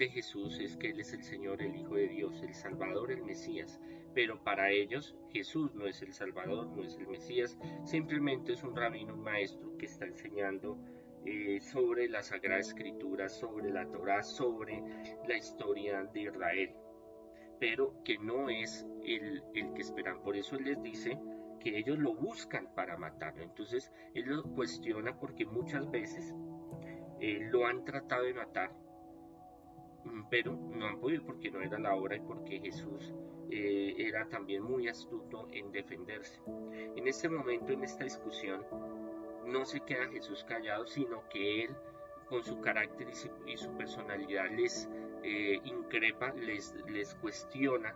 de 0.00 0.08
Jesús 0.08 0.58
es 0.60 0.78
que 0.78 0.88
Él 0.88 1.00
es 1.00 1.12
el 1.12 1.22
Señor, 1.22 1.62
el 1.62 1.76
Hijo 1.76 1.94
de 1.94 2.08
Dios, 2.08 2.42
el 2.42 2.54
Salvador, 2.54 3.12
el 3.12 3.22
Mesías. 3.22 3.78
Pero 4.14 4.42
para 4.42 4.70
ellos 4.70 5.14
Jesús 5.30 5.74
no 5.74 5.86
es 5.86 6.00
el 6.00 6.14
Salvador, 6.14 6.68
no 6.68 6.82
es 6.82 6.96
el 6.96 7.06
Mesías, 7.06 7.58
simplemente 7.84 8.54
es 8.54 8.62
un 8.64 8.74
rabino, 8.74 9.12
un 9.12 9.22
maestro 9.22 9.76
que 9.76 9.84
está 9.84 10.06
enseñando 10.06 10.78
eh, 11.26 11.60
sobre 11.60 12.08
la 12.08 12.22
Sagrada 12.22 12.60
Escritura, 12.60 13.28
sobre 13.28 13.70
la 13.70 13.86
Torah, 13.92 14.22
sobre 14.22 14.82
la 15.28 15.36
historia 15.36 16.02
de 16.04 16.22
Israel. 16.22 16.74
Pero 17.60 18.02
que 18.02 18.16
no 18.16 18.48
es 18.48 18.86
el, 19.04 19.44
el 19.54 19.74
que 19.74 19.82
esperan. 19.82 20.22
Por 20.22 20.34
eso 20.34 20.56
Él 20.56 20.64
les 20.64 20.82
dice 20.82 21.20
que 21.60 21.76
ellos 21.76 21.98
lo 21.98 22.14
buscan 22.14 22.74
para 22.74 22.96
matarlo. 22.96 23.42
Entonces 23.42 23.92
Él 24.14 24.24
lo 24.28 24.44
cuestiona 24.44 25.20
porque 25.20 25.44
muchas 25.44 25.90
veces 25.90 26.34
eh, 27.20 27.38
lo 27.50 27.66
han 27.66 27.84
tratado 27.84 28.24
de 28.24 28.34
matar, 28.34 28.72
mm, 30.04 30.22
pero 30.30 30.54
no 30.54 30.86
han 30.86 30.98
podido 31.00 31.24
porque 31.24 31.50
no 31.50 31.60
era 31.60 31.78
la 31.78 31.94
hora 31.94 32.16
y 32.16 32.20
porque 32.20 32.60
Jesús 32.60 33.14
eh, 33.50 33.94
era 33.98 34.26
también 34.28 34.62
muy 34.62 34.88
astuto 34.88 35.46
en 35.52 35.70
defenderse. 35.70 36.40
En 36.96 37.06
este 37.06 37.28
momento, 37.28 37.72
en 37.72 37.84
esta 37.84 38.04
discusión, 38.04 38.64
no 39.46 39.64
se 39.66 39.80
queda 39.80 40.08
Jesús 40.08 40.44
callado, 40.44 40.86
sino 40.86 41.28
que 41.28 41.64
él, 41.64 41.76
con 42.28 42.42
su 42.42 42.60
carácter 42.60 43.08
y 43.46 43.56
su, 43.56 43.76
personalidad, 43.76 44.50
les 44.50 44.88
eh, 45.22 45.60
increpa, 45.64 46.32
les, 46.32 46.74
les 46.88 47.14
cuestiona 47.16 47.94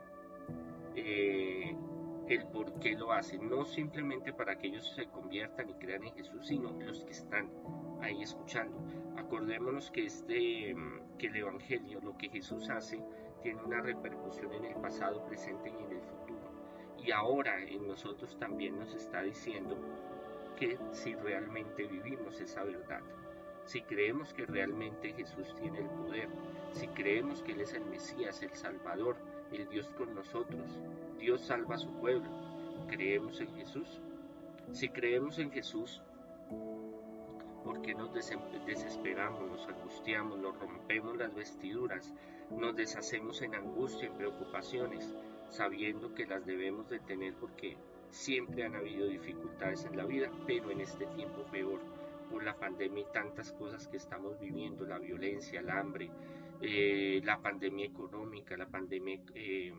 el 0.96 2.46
por 2.52 2.78
qué 2.78 2.92
lo 2.92 3.12
hace, 3.12 3.38
no 3.38 3.64
simplemente 3.64 4.32
para 4.32 4.56
que 4.56 4.68
ellos 4.68 4.92
se 4.94 5.06
conviertan 5.06 5.70
y 5.70 5.74
crean 5.74 6.04
en 6.04 6.14
Jesús, 6.14 6.46
sino 6.46 6.72
los 6.80 7.04
que 7.04 7.12
están 7.12 7.50
ahí 8.04 8.22
escuchando. 8.22 8.76
Acordémonos 9.16 9.90
que, 9.90 10.06
este, 10.06 10.74
mm, 10.74 11.16
que 11.18 11.26
el 11.26 11.36
Evangelio, 11.36 12.00
lo 12.00 12.16
que 12.16 12.28
Jesús 12.28 12.68
hace, 12.70 13.02
tiene 13.42 13.62
una 13.62 13.80
repercusión 13.80 14.52
en 14.54 14.64
el 14.64 14.74
pasado, 14.76 15.24
presente 15.26 15.70
y 15.70 15.84
en 15.84 15.92
el 15.92 16.02
futuro. 16.02 16.50
Y 17.02 17.10
ahora 17.10 17.62
en 17.62 17.86
nosotros 17.86 18.38
también 18.38 18.78
nos 18.78 18.94
está 18.94 19.22
diciendo 19.22 19.76
que 20.56 20.78
si 20.92 21.14
realmente 21.14 21.86
vivimos 21.86 22.40
esa 22.40 22.64
verdad, 22.64 23.02
si 23.64 23.82
creemos 23.82 24.32
que 24.32 24.46
realmente 24.46 25.12
Jesús 25.12 25.54
tiene 25.60 25.80
el 25.80 25.88
poder, 25.88 26.28
si 26.72 26.86
creemos 26.88 27.42
que 27.42 27.52
Él 27.52 27.62
es 27.62 27.74
el 27.74 27.84
Mesías, 27.86 28.42
el 28.42 28.54
Salvador, 28.54 29.16
el 29.52 29.68
Dios 29.68 29.88
con 29.96 30.14
nosotros, 30.14 30.78
Dios 31.18 31.40
salva 31.42 31.76
a 31.76 31.78
su 31.78 31.92
pueblo, 32.00 32.28
creemos 32.88 33.40
en 33.40 33.54
Jesús. 33.54 34.00
Si 34.72 34.88
creemos 34.88 35.38
en 35.38 35.50
Jesús, 35.50 36.02
porque 37.64 37.94
nos 37.94 38.12
desesperamos, 38.12 39.50
nos 39.50 39.66
angustiamos, 39.66 40.38
nos 40.38 40.58
rompemos 40.58 41.16
las 41.16 41.34
vestiduras, 41.34 42.12
nos 42.50 42.76
deshacemos 42.76 43.40
en 43.42 43.54
angustia, 43.54 44.08
en 44.08 44.16
preocupaciones, 44.16 45.14
sabiendo 45.48 46.14
que 46.14 46.26
las 46.26 46.44
debemos 46.44 46.88
de 46.90 47.00
tener 47.00 47.34
porque 47.34 47.76
siempre 48.10 48.64
han 48.64 48.76
habido 48.76 49.08
dificultades 49.08 49.84
en 49.86 49.96
la 49.96 50.04
vida, 50.04 50.30
pero 50.46 50.70
en 50.70 50.80
este 50.80 51.06
tiempo 51.06 51.44
peor 51.50 51.80
por 52.30 52.44
la 52.44 52.56
pandemia 52.56 53.02
y 53.02 53.12
tantas 53.12 53.52
cosas 53.52 53.88
que 53.88 53.96
estamos 53.96 54.38
viviendo, 54.38 54.84
la 54.84 54.98
violencia, 54.98 55.60
el 55.60 55.70
hambre, 55.70 56.10
eh, 56.60 57.20
la 57.24 57.40
pandemia 57.40 57.86
económica, 57.86 58.56
la 58.56 58.66
pandemia 58.66 59.20
eh, 59.34 59.72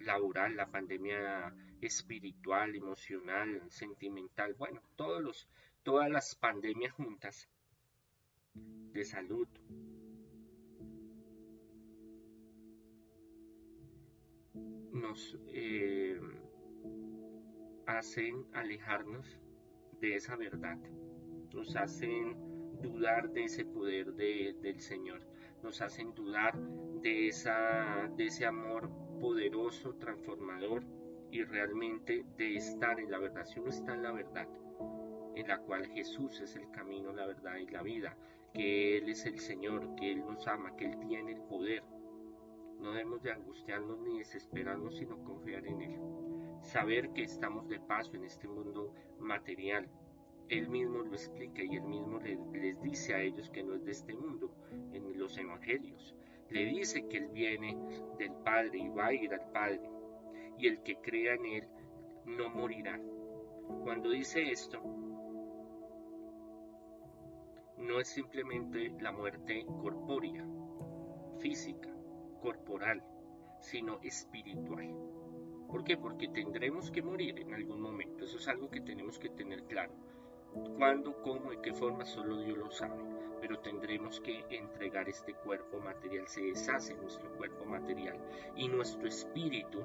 laboral, 0.00 0.56
la 0.56 0.66
pandemia 0.66 1.54
espiritual, 1.80 2.74
emocional, 2.74 3.62
sentimental, 3.68 4.54
bueno, 4.54 4.80
todos 4.96 5.22
los 5.22 5.48
todas 5.88 6.10
las 6.10 6.34
pandemias 6.34 6.92
juntas 6.92 7.48
de 8.92 9.04
salud. 9.06 9.48
nos 14.92 15.38
eh, 15.54 16.20
hacen 17.86 18.44
alejarnos 18.52 19.40
de 19.98 20.16
esa 20.16 20.36
verdad, 20.36 20.76
nos 21.54 21.74
hacen 21.74 22.36
dudar 22.82 23.30
de 23.30 23.44
ese 23.44 23.64
poder 23.64 24.12
del 24.12 24.80
Señor, 24.80 25.22
nos 25.62 25.80
hacen 25.80 26.14
dudar 26.14 26.54
de, 27.00 27.28
esa, 27.28 28.10
de 28.14 28.26
ese 28.26 28.44
amor 28.44 28.90
poderoso, 29.22 29.94
transformador 29.94 30.84
y 31.30 31.44
realmente 31.44 32.26
de 32.36 32.56
estar 32.56 33.00
en 33.00 33.10
la 33.10 33.18
verdad. 33.18 33.46
Si 33.46 33.58
uno 33.58 33.70
está 33.70 33.94
en 33.94 34.02
la 34.02 34.12
verdad, 34.12 34.48
en 35.40 35.48
la 35.48 35.58
cual 35.58 35.86
Jesús 35.86 36.40
es 36.40 36.56
el 36.56 36.68
camino, 36.70 37.12
la 37.12 37.26
verdad 37.26 37.56
y 37.58 37.66
la 37.68 37.82
vida, 37.82 38.16
que 38.52 38.98
Él 38.98 39.08
es 39.08 39.24
el 39.24 39.38
Señor, 39.38 39.94
que 39.94 40.10
Él 40.10 40.24
nos 40.26 40.46
ama, 40.48 40.74
que 40.74 40.86
Él 40.86 40.98
tiene 40.98 41.32
el 41.32 41.42
poder. 41.42 41.84
No 42.80 42.90
debemos 42.90 43.22
de 43.22 43.32
angustiarnos 43.32 44.00
ni 44.00 44.18
desesperarnos, 44.18 44.96
sino 44.96 45.22
confiar 45.22 45.64
en 45.66 45.80
Él. 45.80 46.00
Saber 46.62 47.10
que 47.10 47.22
estamos 47.22 47.68
de 47.68 47.78
paso 47.78 48.16
en 48.16 48.24
este 48.24 48.48
mundo 48.48 48.92
material. 49.20 49.88
Él 50.48 50.68
mismo 50.68 51.02
lo 51.02 51.12
explica 51.12 51.62
y 51.62 51.76
Él 51.76 51.84
mismo 51.84 52.18
les, 52.18 52.80
dice 52.82 53.14
a 53.14 53.22
ellos 53.22 53.48
que 53.50 53.62
no 53.62 53.74
es 53.74 53.84
de 53.84 53.92
este 53.92 54.14
mundo, 54.14 54.52
en 54.92 55.18
los 55.18 55.38
evangelios. 55.38 56.16
Le 56.50 56.64
dice 56.64 57.06
que 57.06 57.18
Él 57.18 57.28
viene 57.28 57.78
del 58.18 58.32
Padre 58.44 58.78
y 58.78 58.88
va 58.88 59.06
a 59.06 59.14
ir 59.14 59.32
al 59.32 59.52
Padre. 59.52 59.88
Y 60.58 60.66
el 60.66 60.82
que 60.82 60.96
crea 60.96 61.34
en 61.34 61.46
Él 61.46 61.68
no 62.24 62.50
morirá. 62.50 63.00
Cuando 63.84 64.10
dice 64.10 64.50
esto, 64.50 64.82
no 67.78 68.00
es 68.00 68.08
simplemente 68.08 68.90
la 69.00 69.12
muerte 69.12 69.64
corpórea, 69.80 70.44
física, 71.38 71.88
corporal, 72.40 73.02
sino 73.60 74.00
espiritual. 74.02 74.94
¿Por 75.68 75.84
qué? 75.84 75.96
Porque 75.96 76.28
tendremos 76.28 76.90
que 76.90 77.02
morir 77.02 77.38
en 77.40 77.54
algún 77.54 77.80
momento. 77.80 78.24
Eso 78.24 78.38
es 78.38 78.48
algo 78.48 78.70
que 78.70 78.80
tenemos 78.80 79.18
que 79.18 79.28
tener 79.28 79.64
claro. 79.64 79.92
Cuándo, 80.76 81.20
cómo 81.22 81.52
y 81.52 81.60
qué 81.60 81.72
forma 81.72 82.04
solo 82.04 82.38
Dios 82.38 82.56
lo 82.56 82.70
sabe. 82.70 83.02
Pero 83.40 83.60
tendremos 83.60 84.20
que 84.20 84.44
entregar 84.50 85.08
este 85.08 85.34
cuerpo 85.34 85.78
material. 85.78 86.26
Se 86.26 86.42
deshace 86.42 86.94
nuestro 86.94 87.30
cuerpo 87.36 87.64
material. 87.64 88.18
Y 88.56 88.68
nuestro 88.68 89.06
espíritu 89.06 89.84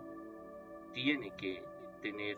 tiene 0.94 1.32
que 1.36 1.62
tener 2.02 2.38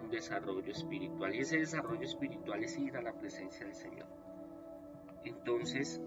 un 0.00 0.10
desarrollo 0.10 0.70
espiritual. 0.70 1.34
Y 1.34 1.40
ese 1.40 1.58
desarrollo 1.58 2.04
espiritual 2.04 2.62
es 2.62 2.78
ir 2.78 2.96
a 2.96 3.02
la 3.02 3.16
presencia 3.16 3.64
del 3.64 3.74
Señor. 3.74 4.25
Entonces, 5.26 6.00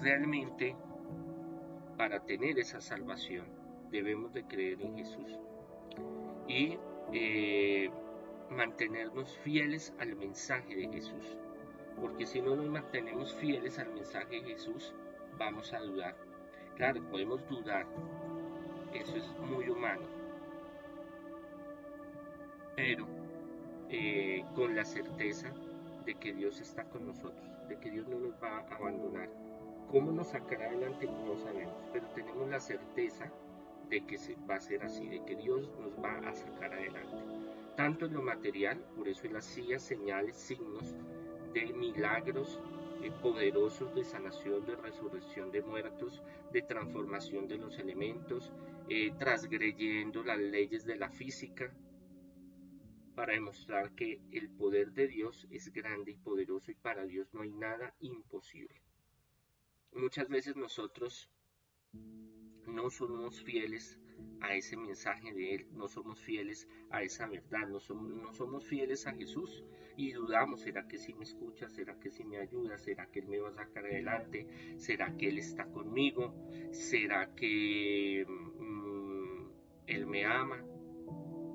realmente, 0.00 0.76
para 1.98 2.24
tener 2.24 2.60
esa 2.60 2.80
salvación, 2.80 3.44
debemos 3.90 4.32
de 4.32 4.44
creer 4.44 4.80
en 4.82 4.96
Jesús 4.96 5.36
y 6.46 6.78
eh, 7.12 7.90
mantenernos 8.48 9.36
fieles 9.38 9.92
al 9.98 10.14
mensaje 10.14 10.76
de 10.76 10.88
Jesús. 10.88 11.36
Porque 12.00 12.24
si 12.24 12.40
no 12.40 12.54
nos 12.54 12.68
mantenemos 12.68 13.34
fieles 13.34 13.80
al 13.80 13.92
mensaje 13.92 14.40
de 14.40 14.50
Jesús, 14.50 14.94
vamos 15.38 15.72
a 15.72 15.80
dudar. 15.80 16.16
Claro, 16.76 17.02
podemos 17.10 17.44
dudar, 17.48 17.84
eso 18.94 19.16
es 19.16 19.28
muy 19.40 19.68
humano, 19.68 20.06
pero 22.76 23.08
eh, 23.88 24.44
con 24.54 24.76
la 24.76 24.84
certeza 24.84 25.52
de 26.06 26.14
que 26.14 26.32
Dios 26.32 26.60
está 26.60 26.84
con 26.84 27.06
nosotros 27.06 27.56
de 27.68 27.78
que 27.78 27.90
Dios 27.90 28.06
no 28.08 28.18
nos 28.18 28.32
va 28.42 28.58
a 28.58 28.74
abandonar. 28.76 29.28
¿Cómo 29.90 30.12
nos 30.12 30.28
sacará 30.28 30.66
adelante? 30.66 31.06
No 31.06 31.36
sabemos, 31.36 31.74
pero 31.92 32.06
tenemos 32.08 32.48
la 32.48 32.60
certeza 32.60 33.30
de 33.88 34.04
que 34.04 34.18
va 34.48 34.56
a 34.56 34.60
ser 34.60 34.82
así, 34.82 35.08
de 35.08 35.24
que 35.24 35.36
Dios 35.36 35.70
nos 35.80 35.92
va 36.02 36.28
a 36.28 36.34
sacar 36.34 36.72
adelante. 36.72 37.16
Tanto 37.76 38.06
en 38.06 38.14
lo 38.14 38.22
material, 38.22 38.78
por 38.96 39.08
eso 39.08 39.26
él 39.26 39.36
hacía 39.36 39.78
señales, 39.78 40.36
signos 40.36 40.94
de 41.52 41.72
milagros 41.72 42.60
eh, 43.02 43.12
poderosos 43.22 43.94
de 43.94 44.02
sanación, 44.02 44.64
de 44.66 44.76
resurrección 44.76 45.52
de 45.52 45.62
muertos, 45.62 46.22
de 46.52 46.62
transformación 46.62 47.46
de 47.46 47.58
los 47.58 47.78
elementos, 47.78 48.52
eh, 48.88 49.12
transgrediendo 49.18 50.24
las 50.24 50.38
leyes 50.38 50.84
de 50.84 50.96
la 50.96 51.10
física, 51.10 51.70
para 53.16 53.32
demostrar 53.32 53.92
que 53.92 54.20
el 54.30 54.50
poder 54.50 54.92
de 54.92 55.08
Dios 55.08 55.46
es 55.50 55.72
grande 55.72 56.12
y 56.12 56.16
poderoso 56.18 56.70
y 56.70 56.74
para 56.74 57.06
Dios 57.06 57.32
no 57.32 57.40
hay 57.40 57.50
nada 57.50 57.94
imposible. 57.98 58.82
Muchas 59.92 60.28
veces 60.28 60.54
nosotros 60.54 61.30
no 62.66 62.90
somos 62.90 63.42
fieles 63.42 63.98
a 64.42 64.54
ese 64.54 64.76
mensaje 64.76 65.32
de 65.32 65.54
Él, 65.54 65.66
no 65.72 65.88
somos 65.88 66.20
fieles 66.20 66.68
a 66.90 67.02
esa 67.02 67.26
verdad, 67.26 67.66
no 67.68 67.80
somos, 67.80 68.66
fieles 68.66 69.06
a 69.06 69.14
Jesús 69.14 69.64
y 69.96 70.12
dudamos, 70.12 70.60
¿será 70.60 70.86
que 70.86 70.98
si 70.98 71.14
me 71.14 71.24
escucha? 71.24 71.70
¿Será 71.70 71.98
que 71.98 72.10
si 72.10 72.22
me 72.22 72.36
ayuda? 72.36 72.76
¿Será 72.76 73.06
que 73.06 73.20
Él 73.20 73.28
me 73.28 73.40
va 73.40 73.48
a 73.48 73.54
sacar 73.54 73.86
adelante? 73.86 74.46
¿Será 74.76 75.16
que 75.16 75.28
Él 75.28 75.38
está 75.38 75.64
conmigo? 75.64 76.34
¿Será 76.70 77.34
que 77.34 78.26
mm, 78.28 79.48
Él 79.86 80.06
me 80.06 80.26
ama? 80.26 80.62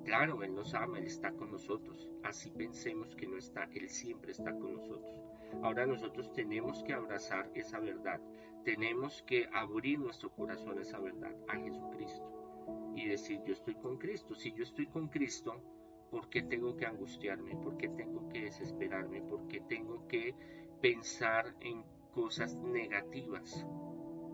Claro, 0.06 0.44
Él 0.44 0.56
nos 0.56 0.74
ama, 0.74 1.00
Él 1.00 1.06
está 1.06 1.32
con 1.32 1.52
nosotros. 1.52 2.10
Así 2.24 2.50
pensemos 2.52 3.16
que 3.16 3.28
no 3.28 3.38
está, 3.38 3.66
Él 3.74 3.90
siempre 3.90 4.32
está 4.32 4.52
con 4.52 4.76
nosotros. 4.76 5.22
Ahora 5.62 5.86
nosotros 5.86 6.32
tenemos 6.34 6.84
que 6.84 6.94
abrazar 6.94 7.52
esa 7.54 7.80
verdad, 7.80 8.20
tenemos 8.64 9.22
que 9.24 9.48
abrir 9.54 10.00
nuestro 10.00 10.32
corazón 10.32 10.78
a 10.78 10.82
esa 10.82 11.00
verdad, 11.00 11.36
a 11.48 11.58
Jesucristo, 11.58 12.94
y 12.96 13.08
decir, 13.08 13.42
yo 13.46 13.54
estoy 13.54 13.76
con 13.76 13.98
Cristo. 13.98 14.34
Si 14.34 14.52
yo 14.54 14.64
estoy 14.64 14.88
con 14.88 15.08
Cristo, 15.10 15.62
¿por 16.10 16.30
qué 16.30 16.42
tengo 16.42 16.76
que 16.76 16.86
angustiarme? 16.86 17.56
¿Por 17.56 17.78
qué 17.78 17.90
tengo 17.90 18.28
que 18.30 18.44
desesperarme? 18.44 19.22
¿Por 19.22 19.48
qué 19.48 19.62
tengo 19.62 20.08
que 20.08 20.36
pensar 20.82 21.56
en 21.60 21.84
cosas 22.14 22.56
negativas? 22.56 23.66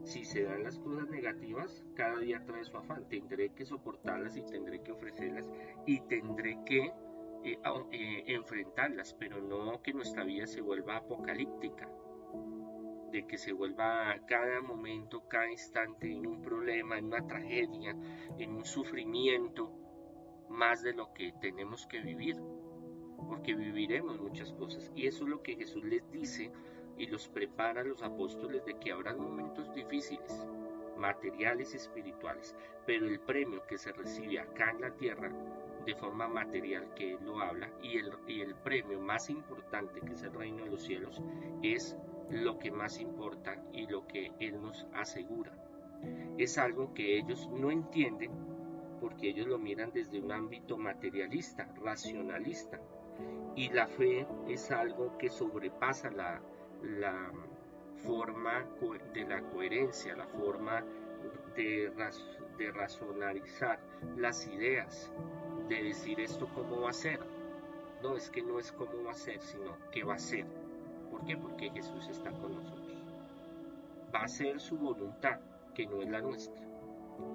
Si 0.07 0.23
se 0.23 0.43
dan 0.43 0.63
las 0.63 0.79
cosas 0.79 1.09
negativas, 1.09 1.83
cada 1.93 2.19
día 2.19 2.41
trae 2.45 2.63
su 2.63 2.77
afán. 2.77 3.09
Tendré 3.09 3.49
que 3.49 3.65
soportarlas 3.65 4.37
y 4.37 4.41
tendré 4.41 4.81
que 4.81 4.93
ofrecerlas 4.93 5.51
y 5.85 5.99
tendré 5.99 6.63
que 6.65 6.93
eh, 7.43 7.59
eh, 7.91 8.23
enfrentarlas, 8.27 9.13
pero 9.19 9.41
no 9.41 9.81
que 9.81 9.91
nuestra 9.91 10.23
vida 10.23 10.47
se 10.47 10.61
vuelva 10.61 10.95
apocalíptica, 10.95 11.89
de 13.11 13.27
que 13.27 13.37
se 13.37 13.51
vuelva 13.51 14.15
cada 14.27 14.61
momento, 14.61 15.27
cada 15.27 15.51
instante 15.51 16.09
en 16.09 16.25
un 16.25 16.41
problema, 16.41 16.97
en 16.97 17.07
una 17.07 17.27
tragedia, 17.27 17.93
en 18.37 18.53
un 18.53 18.63
sufrimiento, 18.63 19.73
más 20.49 20.83
de 20.83 20.93
lo 20.93 21.11
que 21.11 21.33
tenemos 21.41 21.85
que 21.85 21.99
vivir, 21.99 22.37
porque 23.27 23.55
viviremos 23.55 24.21
muchas 24.21 24.53
cosas. 24.53 24.89
Y 24.95 25.05
eso 25.05 25.25
es 25.25 25.29
lo 25.29 25.43
que 25.43 25.57
Jesús 25.57 25.83
les 25.83 26.09
dice 26.11 26.49
y 26.97 27.07
los 27.07 27.27
prepara 27.27 27.81
a 27.81 27.83
los 27.83 28.01
apóstoles 28.03 28.65
de 28.65 28.75
que 28.75 28.91
habrá 28.91 29.15
momentos 29.15 29.73
difíciles, 29.73 30.47
materiales 30.97 31.73
y 31.73 31.77
espirituales, 31.77 32.55
pero 32.85 33.07
el 33.07 33.19
premio 33.19 33.65
que 33.67 33.77
se 33.77 33.91
recibe 33.91 34.39
acá 34.39 34.71
en 34.71 34.81
la 34.81 34.91
tierra 34.91 35.31
de 35.85 35.95
forma 35.95 36.27
material 36.27 36.93
que 36.95 37.13
Él 37.13 37.19
lo 37.23 37.39
habla 37.39 37.69
y 37.81 37.97
el, 37.97 38.11
y 38.27 38.41
el 38.41 38.55
premio 38.55 38.99
más 38.99 39.29
importante 39.29 40.01
que 40.01 40.13
es 40.13 40.23
el 40.23 40.33
reino 40.33 40.63
de 40.63 40.71
los 40.71 40.83
cielos 40.83 41.21
es 41.63 41.95
lo 42.29 42.59
que 42.59 42.71
más 42.71 42.99
importa 42.99 43.55
y 43.71 43.87
lo 43.87 44.05
que 44.07 44.31
Él 44.39 44.61
nos 44.61 44.85
asegura. 44.93 45.53
Es 46.37 46.57
algo 46.57 46.93
que 46.93 47.17
ellos 47.17 47.49
no 47.51 47.71
entienden 47.71 48.31
porque 48.99 49.29
ellos 49.29 49.47
lo 49.47 49.57
miran 49.57 49.91
desde 49.93 50.19
un 50.19 50.31
ámbito 50.31 50.77
materialista, 50.77 51.71
racionalista. 51.81 52.79
Y 53.55 53.69
la 53.69 53.87
fe 53.87 54.27
es 54.47 54.71
algo 54.71 55.17
que 55.17 55.29
sobrepasa 55.29 56.11
la, 56.11 56.41
la 56.83 57.31
forma 57.97 58.65
de 59.13 59.25
la 59.25 59.41
coherencia, 59.41 60.15
la 60.15 60.27
forma 60.27 60.83
de, 61.55 61.91
de 62.57 62.71
racionalizar 62.71 63.79
las 64.15 64.45
ideas, 64.47 65.11
de 65.67 65.83
decir 65.83 66.19
esto 66.19 66.47
cómo 66.53 66.81
va 66.81 66.91
a 66.91 66.93
ser. 66.93 67.19
No, 68.01 68.15
es 68.15 68.29
que 68.29 68.43
no 68.43 68.59
es 68.59 68.71
cómo 68.71 69.03
va 69.03 69.11
a 69.11 69.15
ser, 69.15 69.41
sino 69.41 69.75
qué 69.91 70.03
va 70.03 70.15
a 70.15 70.19
ser. 70.19 70.45
¿Por 71.09 71.25
qué? 71.25 71.35
Porque 71.35 71.69
Jesús 71.71 72.07
está 72.09 72.31
con 72.31 72.55
nosotros. 72.55 73.03
Va 74.13 74.21
a 74.21 74.27
ser 74.27 74.59
su 74.59 74.77
voluntad, 74.77 75.39
que 75.73 75.87
no 75.87 76.01
es 76.01 76.09
la 76.09 76.21
nuestra. 76.21 76.61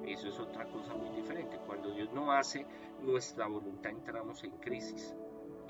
Eso 0.06 0.28
es 0.28 0.38
otra 0.38 0.64
cosa 0.66 0.94
muy 0.94 1.10
diferente. 1.16 1.58
Cuando 1.66 1.90
Dios 1.90 2.12
no 2.12 2.30
hace 2.32 2.64
nuestra 3.00 3.46
voluntad 3.46 3.90
entramos 3.90 4.44
en 4.44 4.52
crisis. 4.58 5.14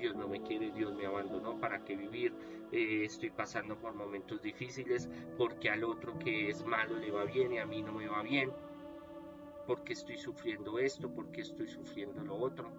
Dios 0.03 0.17
no 0.17 0.27
me 0.27 0.41
quiere, 0.41 0.69
Dios 0.71 0.93
me 0.93 1.05
abandonó, 1.05 1.57
¿para 1.61 1.85
qué 1.85 1.95
vivir? 1.95 2.33
Eh, 2.73 3.05
estoy 3.05 3.29
pasando 3.29 3.79
por 3.79 3.93
momentos 3.93 4.41
difíciles 4.41 5.09
porque 5.37 5.69
al 5.69 5.85
otro 5.85 6.19
que 6.19 6.49
es 6.49 6.65
malo 6.65 6.97
le 6.97 7.09
va 7.09 7.23
bien 7.23 7.53
y 7.53 7.59
a 7.59 7.65
mí 7.65 7.81
no 7.81 7.93
me 7.93 8.09
va 8.09 8.21
bien. 8.21 8.51
Porque 9.65 9.93
estoy 9.93 10.17
sufriendo 10.17 10.77
esto, 10.77 11.09
porque 11.09 11.39
estoy 11.39 11.69
sufriendo 11.69 12.21
lo 12.21 12.35
otro. 12.35 12.69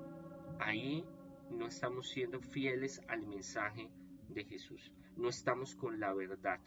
Ahí 0.58 1.02
no 1.48 1.66
estamos 1.66 2.10
siendo 2.10 2.42
fieles 2.42 3.00
al 3.08 3.26
mensaje 3.26 3.88
de 4.28 4.44
Jesús. 4.44 4.92
No 5.16 5.30
estamos 5.30 5.74
con 5.74 5.98
la 5.98 6.12
verdad, 6.12 6.60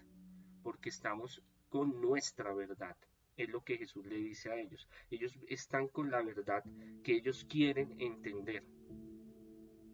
porque 0.64 0.90
estamos 0.90 1.44
con 1.70 2.02
nuestra 2.02 2.52
verdad. 2.52 2.98
Es 3.36 3.48
lo 3.48 3.62
que 3.62 3.78
Jesús 3.78 4.08
le 4.08 4.16
dice 4.16 4.50
a 4.50 4.56
ellos. 4.56 4.90
Ellos 5.12 5.38
están 5.50 5.88
con 5.88 6.10
la 6.10 6.24
verdad 6.24 6.64
que 7.04 7.14
ellos 7.14 7.46
quieren 7.48 7.96
entender 8.02 8.64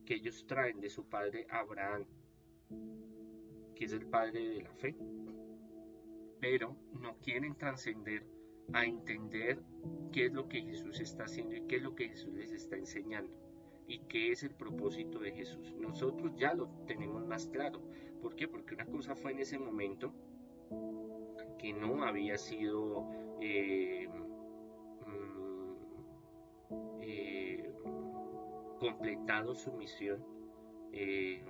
que 0.06 0.16
ellos 0.16 0.46
traen 0.48 0.80
de 0.80 0.90
su 0.90 1.06
padre 1.06 1.46
Abraham, 1.50 2.06
que 3.76 3.86
es 3.86 3.94
el 3.94 4.06
padre 4.06 4.50
de 4.50 4.62
la 4.64 4.74
fe, 4.74 4.96
pero 6.40 6.76
no 7.00 7.18
quieren 7.22 7.56
trascender 7.56 8.26
a 8.74 8.86
entender 8.86 9.62
qué 10.12 10.26
es 10.26 10.34
lo 10.34 10.48
que 10.48 10.62
Jesús 10.62 11.00
está 11.00 11.26
haciendo 11.26 11.56
y 11.56 11.62
qué 11.68 11.78
es 11.78 11.84
lo 11.84 11.96
que 11.96 12.10
Jesús 12.10 12.34
les 12.34 12.52
está 12.52 12.76
enseñando 12.78 13.34
y 13.88 14.00
qué 14.08 14.32
es 14.32 14.44
el 14.44 14.52
propósito 14.52 15.20
de 15.20 15.32
Jesús. 15.32 15.74
Nosotros 15.80 16.34
ya 16.38 16.54
lo 16.54 16.68
tenemos 16.88 17.26
más 17.26 17.48
claro. 17.48 17.82
¿Por 18.22 18.36
qué? 18.36 18.48
Porque 18.48 18.76
una 18.76 18.86
cosa 18.86 19.16
fue 19.16 19.32
en 19.32 19.40
ese 19.40 19.60
momento 19.60 20.14
que 21.60 21.74
no 21.74 22.04
había 22.04 22.38
sido 22.38 23.10
eh, 23.42 24.08
completado 28.84 29.56
su 29.56 29.72
misión, 29.72 30.22
eh, 30.92 31.42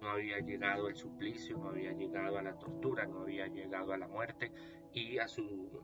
no 0.00 0.08
había 0.08 0.38
llegado 0.38 0.86
al 0.86 0.94
suplicio, 0.94 1.58
no 1.58 1.70
había 1.70 1.92
llegado 1.92 2.38
a 2.38 2.42
la 2.42 2.56
tortura, 2.56 3.06
no 3.06 3.22
había 3.22 3.48
llegado 3.48 3.92
a 3.92 3.98
la 3.98 4.06
muerte 4.06 4.52
y 4.92 5.18
a 5.18 5.26
su 5.26 5.82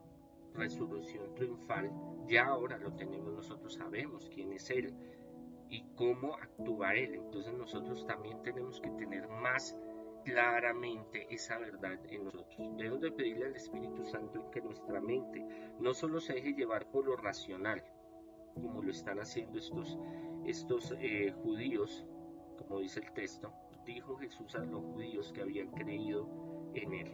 resurrección 0.53 1.35
triunfal, 1.35 1.91
ya 2.25 2.45
ahora 2.45 2.77
lo 2.77 2.93
tenemos 2.93 3.33
nosotros, 3.33 3.73
sabemos 3.73 4.29
quién 4.33 4.53
es 4.53 4.69
Él 4.69 4.93
y 5.69 5.83
cómo 5.95 6.35
actúa 6.35 6.95
Él. 6.95 7.15
Entonces 7.15 7.53
nosotros 7.53 8.05
también 8.07 8.41
tenemos 8.41 8.79
que 8.79 8.91
tener 8.91 9.27
más 9.27 9.77
claramente 10.23 11.27
esa 11.33 11.57
verdad 11.57 11.99
en 12.09 12.25
nosotros. 12.25 12.77
Debemos 12.77 13.01
de 13.01 13.11
pedirle 13.11 13.45
al 13.47 13.55
Espíritu 13.55 14.05
Santo 14.05 14.49
que 14.51 14.61
nuestra 14.61 15.01
mente 15.01 15.45
no 15.79 15.93
solo 15.93 16.21
se 16.21 16.33
deje 16.33 16.53
llevar 16.53 16.89
por 16.91 17.05
lo 17.07 17.17
racional, 17.17 17.83
como 18.53 18.81
lo 18.81 18.91
están 18.91 19.19
haciendo 19.19 19.57
estos, 19.57 19.97
estos 20.45 20.93
eh, 20.99 21.33
judíos, 21.43 22.05
como 22.57 22.79
dice 22.79 22.99
el 22.99 23.11
texto, 23.13 23.53
dijo 23.85 24.17
Jesús 24.17 24.55
a 24.55 24.59
los 24.59 24.81
judíos 24.81 25.31
que 25.33 25.41
habían 25.41 25.71
creído 25.71 26.27
en 26.73 26.93
él. 26.93 27.11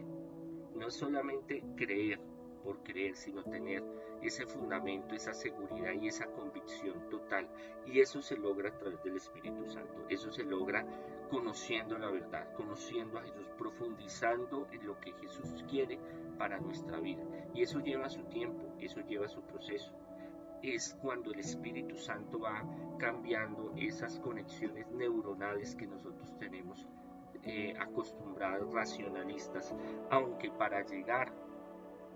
No 0.74 0.90
solamente 0.90 1.64
creer 1.76 2.20
por 2.62 2.82
creer, 2.82 3.16
sino 3.16 3.42
tener 3.44 3.82
ese 4.22 4.46
fundamento, 4.46 5.14
esa 5.14 5.32
seguridad 5.32 5.92
y 5.92 6.08
esa 6.08 6.26
convicción 6.26 7.08
total. 7.08 7.48
Y 7.86 8.00
eso 8.00 8.20
se 8.20 8.36
logra 8.36 8.70
a 8.70 8.78
través 8.78 9.02
del 9.02 9.16
Espíritu 9.16 9.66
Santo. 9.66 10.04
Eso 10.08 10.30
se 10.30 10.44
logra 10.44 10.84
conociendo 11.30 11.98
la 11.98 12.10
verdad, 12.10 12.52
conociendo 12.54 13.18
a 13.18 13.22
Jesús, 13.22 13.46
profundizando 13.56 14.68
en 14.72 14.86
lo 14.86 14.98
que 15.00 15.12
Jesús 15.12 15.64
quiere 15.68 15.98
para 16.36 16.58
nuestra 16.60 17.00
vida. 17.00 17.22
Y 17.54 17.62
eso 17.62 17.80
lleva 17.80 18.08
su 18.08 18.22
tiempo, 18.24 18.74
eso 18.78 19.00
lleva 19.00 19.28
su 19.28 19.42
proceso 19.42 19.92
es 20.62 20.96
cuando 21.00 21.32
el 21.32 21.40
Espíritu 21.40 21.96
Santo 21.96 22.40
va 22.40 22.64
cambiando 22.98 23.72
esas 23.76 24.18
conexiones 24.20 24.90
neuronales 24.90 25.74
que 25.76 25.86
nosotros 25.86 26.36
tenemos 26.38 26.88
eh, 27.44 27.74
acostumbrados 27.78 28.72
racionalistas, 28.72 29.74
aunque 30.10 30.50
para 30.50 30.84
llegar 30.84 31.32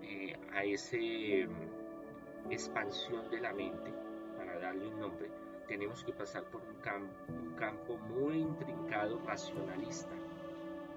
eh, 0.01 0.35
a 0.53 0.63
esa 0.63 0.97
mm, 0.97 2.51
expansión 2.51 3.29
de 3.31 3.39
la 3.39 3.53
mente, 3.53 3.93
para 4.37 4.59
darle 4.59 4.87
un 4.87 4.99
nombre, 4.99 5.31
tenemos 5.67 6.03
que 6.03 6.13
pasar 6.13 6.43
por 6.49 6.61
un, 6.61 6.75
campo 7.55 7.97
muy 7.97 8.39
intrincado 8.39 9.19
racionalista 9.25 10.13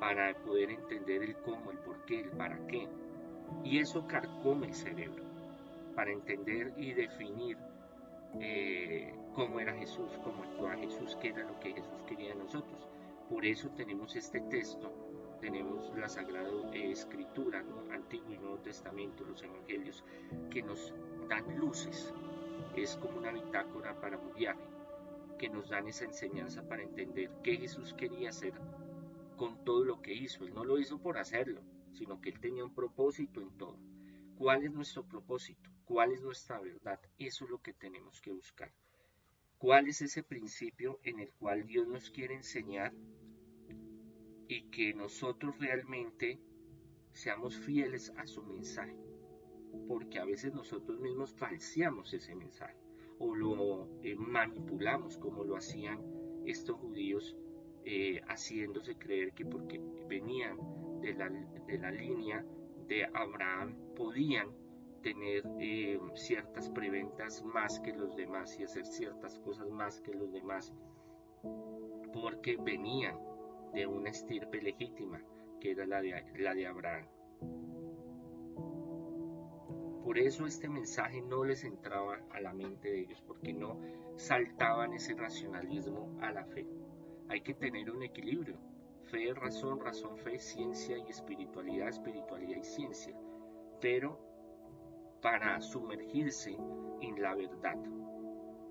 para 0.00 0.34
poder 0.42 0.70
entender 0.70 1.22
el 1.22 1.36
cómo, 1.36 1.70
el 1.70 1.78
por 1.78 2.04
qué, 2.04 2.20
el 2.20 2.30
para 2.30 2.58
qué. 2.66 2.88
Y 3.62 3.78
eso 3.78 4.06
carcome 4.08 4.66
el 4.66 4.74
cerebro 4.74 5.25
para 5.96 6.12
entender 6.12 6.74
y 6.76 6.92
definir 6.92 7.56
eh, 8.38 9.14
cómo 9.34 9.58
era 9.58 9.74
Jesús, 9.74 10.12
cómo 10.22 10.44
actuaba 10.44 10.76
Jesús, 10.76 11.16
qué 11.20 11.28
era 11.28 11.42
lo 11.42 11.58
que 11.58 11.72
Jesús 11.72 12.02
quería 12.06 12.28
de 12.28 12.36
nosotros. 12.36 12.86
Por 13.30 13.44
eso 13.46 13.70
tenemos 13.70 14.14
este 14.14 14.40
texto, 14.42 14.92
tenemos 15.40 15.90
la 15.96 16.08
Sagrada 16.08 16.50
Escritura, 16.74 17.64
Antiguo 17.90 18.30
y 18.30 18.38
Nuevo 18.38 18.58
Testamento, 18.58 19.24
los 19.24 19.42
Evangelios, 19.42 20.04
que 20.50 20.62
nos 20.62 20.94
dan 21.28 21.58
luces. 21.58 22.12
Es 22.76 22.96
como 22.98 23.18
una 23.18 23.32
bitácora 23.32 23.98
para 23.98 24.18
un 24.18 24.34
viaje, 24.34 24.60
que 25.38 25.48
nos 25.48 25.70
dan 25.70 25.88
esa 25.88 26.04
enseñanza 26.04 26.62
para 26.68 26.82
entender 26.82 27.30
qué 27.42 27.56
Jesús 27.56 27.94
quería 27.94 28.28
hacer 28.28 28.52
con 29.36 29.64
todo 29.64 29.82
lo 29.84 30.02
que 30.02 30.12
hizo. 30.12 30.44
Él 30.44 30.54
no 30.54 30.64
lo 30.64 30.78
hizo 30.78 30.98
por 30.98 31.16
hacerlo, 31.16 31.62
sino 31.94 32.20
que 32.20 32.28
Él 32.28 32.38
tenía 32.38 32.64
un 32.64 32.74
propósito 32.74 33.40
en 33.40 33.50
todo. 33.56 33.78
¿Cuál 34.36 34.64
es 34.64 34.72
nuestro 34.72 35.02
propósito? 35.02 35.75
¿Cuál 35.86 36.10
es 36.10 36.20
nuestra 36.20 36.58
verdad? 36.58 37.00
Eso 37.16 37.44
es 37.44 37.50
lo 37.50 37.62
que 37.62 37.72
tenemos 37.72 38.20
que 38.20 38.32
buscar. 38.32 38.72
¿Cuál 39.56 39.86
es 39.86 40.02
ese 40.02 40.24
principio 40.24 40.98
en 41.04 41.20
el 41.20 41.32
cual 41.34 41.64
Dios 41.64 41.86
nos 41.86 42.10
quiere 42.10 42.34
enseñar 42.34 42.92
y 44.48 44.62
que 44.70 44.94
nosotros 44.94 45.56
realmente 45.60 46.40
seamos 47.12 47.56
fieles 47.56 48.12
a 48.16 48.26
su 48.26 48.42
mensaje? 48.42 48.98
Porque 49.86 50.18
a 50.18 50.24
veces 50.24 50.52
nosotros 50.52 50.98
mismos 50.98 51.32
falseamos 51.36 52.12
ese 52.12 52.34
mensaje 52.34 52.76
o 53.20 53.36
lo 53.36 53.88
eh, 54.02 54.16
manipulamos 54.16 55.16
como 55.16 55.44
lo 55.44 55.56
hacían 55.56 56.02
estos 56.44 56.76
judíos 56.80 57.36
eh, 57.84 58.20
haciéndose 58.26 58.98
creer 58.98 59.32
que 59.34 59.46
porque 59.46 59.80
venían 60.08 60.58
de 61.00 61.14
la, 61.14 61.30
de 61.30 61.78
la 61.78 61.92
línea 61.92 62.44
de 62.88 63.04
Abraham 63.04 63.76
podían 63.94 64.65
tener 65.06 65.44
eh, 65.60 66.00
ciertas 66.14 66.68
preventas 66.68 67.44
más 67.44 67.78
que 67.78 67.92
los 67.92 68.16
demás 68.16 68.58
y 68.58 68.64
hacer 68.64 68.84
ciertas 68.84 69.38
cosas 69.38 69.70
más 69.70 70.00
que 70.00 70.12
los 70.12 70.32
demás 70.32 70.74
porque 72.12 72.56
venían 72.56 73.16
de 73.72 73.86
una 73.86 74.10
estirpe 74.10 74.60
legítima 74.60 75.22
que 75.60 75.70
era 75.70 75.86
la 75.86 76.02
de, 76.02 76.24
la 76.38 76.54
de 76.54 76.66
Abraham. 76.66 77.06
Por 80.02 80.18
eso 80.18 80.44
este 80.44 80.68
mensaje 80.68 81.22
no 81.22 81.44
les 81.44 81.62
entraba 81.62 82.18
a 82.32 82.40
la 82.40 82.52
mente 82.52 82.88
de 82.90 83.02
ellos, 83.02 83.22
porque 83.28 83.52
no 83.52 83.80
saltaban 84.16 84.92
ese 84.92 85.14
racionalismo 85.14 86.18
a 86.20 86.32
la 86.32 86.44
fe. 86.46 86.66
Hay 87.28 87.42
que 87.42 87.54
tener 87.54 87.92
un 87.92 88.02
equilibrio. 88.02 88.58
Fe, 89.04 89.32
razón, 89.34 89.78
razón, 89.78 90.18
fe, 90.18 90.40
ciencia 90.40 90.98
y 90.98 91.08
espiritualidad, 91.08 91.90
espiritualidad 91.90 92.58
y 92.58 92.64
ciencia. 92.64 93.16
Pero 93.80 94.25
para 95.26 95.60
sumergirse 95.60 96.56
en 97.00 97.20
la 97.20 97.34
verdad. 97.34 97.76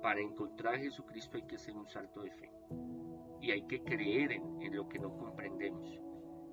Para 0.02 0.22
encontrar 0.22 0.76
a 0.76 0.78
Jesucristo 0.78 1.36
hay 1.36 1.44
que 1.44 1.58
hacer 1.58 1.76
un 1.76 1.86
salto 1.86 2.22
de 2.22 2.32
fe. 2.32 2.50
Y 3.42 3.52
hay 3.52 3.64
que 3.64 3.84
creer 3.84 4.32
en, 4.32 4.74
lo 4.74 4.88
que 4.88 4.98
no 4.98 5.18
comprendemos. 5.18 6.00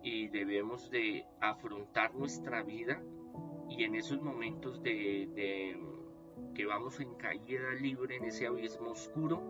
Y 0.02 0.26
debemos 0.26 0.90
de 0.90 1.24
afrontar 1.40 2.16
nuestra 2.16 2.64
vida 2.64 3.00
y 3.68 3.84
en 3.84 3.94
esos 3.94 4.20
momentos 4.20 4.82
de, 4.82 5.28
de 5.36 5.80
que 6.52 6.66
vamos 6.66 6.98
en 6.98 7.14
caída 7.14 7.70
libre, 7.80 8.16
en 8.16 8.24
ese 8.24 8.48
abismo 8.48 8.90
oscuro, 8.90 9.40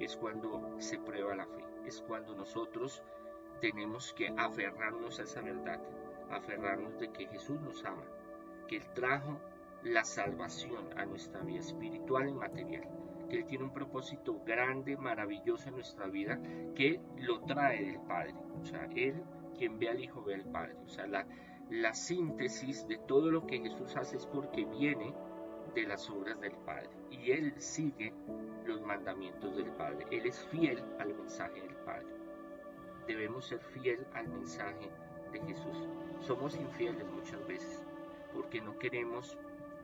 es 0.00 0.16
cuando 0.16 0.74
se 0.80 0.98
prueba 0.98 1.36
la 1.36 1.46
fe. 1.46 1.64
Es 1.86 2.02
cuando 2.02 2.34
nosotros 2.34 3.00
tenemos 3.60 4.12
que 4.14 4.34
aferrarnos 4.36 5.20
a 5.20 5.22
esa 5.22 5.40
verdad, 5.40 5.80
aferrarnos 6.30 6.98
de 6.98 7.12
que 7.12 7.28
Jesús 7.28 7.60
nos 7.60 7.84
ama, 7.84 8.02
que 8.66 8.78
Él 8.78 8.92
trajo 8.92 9.38
la 9.84 10.04
salvación 10.04 10.86
a 10.96 11.04
nuestra 11.06 11.40
vida 11.42 11.60
espiritual 11.60 12.28
y 12.28 12.34
material. 12.34 12.88
Que 13.28 13.38
Él 13.38 13.46
tiene 13.46 13.64
un 13.64 13.72
propósito 13.72 14.40
grande, 14.44 14.96
maravilloso 14.96 15.68
en 15.68 15.76
nuestra 15.76 16.06
vida, 16.06 16.40
que 16.74 17.00
lo 17.18 17.40
trae 17.42 17.84
del 17.84 18.00
Padre. 18.00 18.34
O 18.60 18.64
sea, 18.64 18.88
Él, 18.94 19.22
quien 19.56 19.78
ve 19.78 19.88
al 19.88 20.00
Hijo, 20.00 20.22
ve 20.22 20.34
al 20.34 20.44
Padre. 20.44 20.74
O 20.84 20.88
sea, 20.88 21.06
la, 21.06 21.26
la 21.70 21.94
síntesis 21.94 22.86
de 22.88 22.98
todo 22.98 23.30
lo 23.30 23.46
que 23.46 23.60
Jesús 23.60 23.96
hace 23.96 24.16
es 24.16 24.26
porque 24.26 24.64
viene 24.64 25.14
de 25.74 25.86
las 25.86 26.10
obras 26.10 26.40
del 26.40 26.56
Padre. 26.66 26.90
Y 27.10 27.30
Él 27.30 27.54
sigue 27.58 28.12
los 28.66 28.80
mandamientos 28.82 29.56
del 29.56 29.70
Padre. 29.72 30.06
Él 30.10 30.26
es 30.26 30.42
fiel 30.46 30.82
al 30.98 31.14
mensaje 31.14 31.60
del 31.60 31.76
Padre. 31.76 32.06
Debemos 33.06 33.46
ser 33.46 33.60
fiel 33.60 34.06
al 34.14 34.28
mensaje 34.28 34.90
de 35.32 35.40
Jesús. 35.40 35.88
Somos 36.20 36.56
infieles 36.56 37.06
muchas 37.12 37.46
veces 37.46 37.82
porque 38.32 38.60
no 38.60 38.78
queremos 38.78 39.36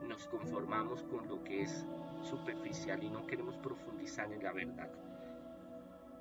nos 0.07 0.27
conformamos 0.27 1.03
con 1.05 1.29
lo 1.29 1.43
que 1.45 1.63
es 1.63 1.85
superficial 2.23 3.03
y 3.03 3.11
no 3.11 3.27
queremos 3.27 3.57
profundizar 3.59 4.33
en 4.33 4.43
la 4.43 4.53
verdad. 4.53 4.91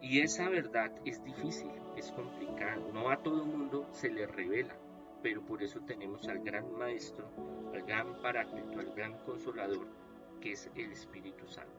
Y 0.01 0.19
esa 0.19 0.49
verdad 0.49 0.91
es 1.03 1.23
difícil, 1.23 1.71
es 1.95 2.11
complicada, 2.11 2.77
no 2.93 3.09
a 3.09 3.17
todo 3.17 3.45
mundo 3.45 3.87
se 3.91 4.09
le 4.09 4.27
revela, 4.27 4.75
pero 5.23 5.41
por 5.41 5.63
eso 5.63 5.79
tenemos 5.81 6.27
al 6.27 6.43
gran 6.43 6.71
maestro, 6.77 7.27
al 7.73 7.81
gran 7.81 8.21
paráclito, 8.21 8.79
al 8.79 8.93
gran 8.93 9.17
consolador, 9.25 9.87
que 10.41 10.51
es 10.51 10.69
el 10.75 10.91
Espíritu 10.91 11.47
Santo. 11.47 11.71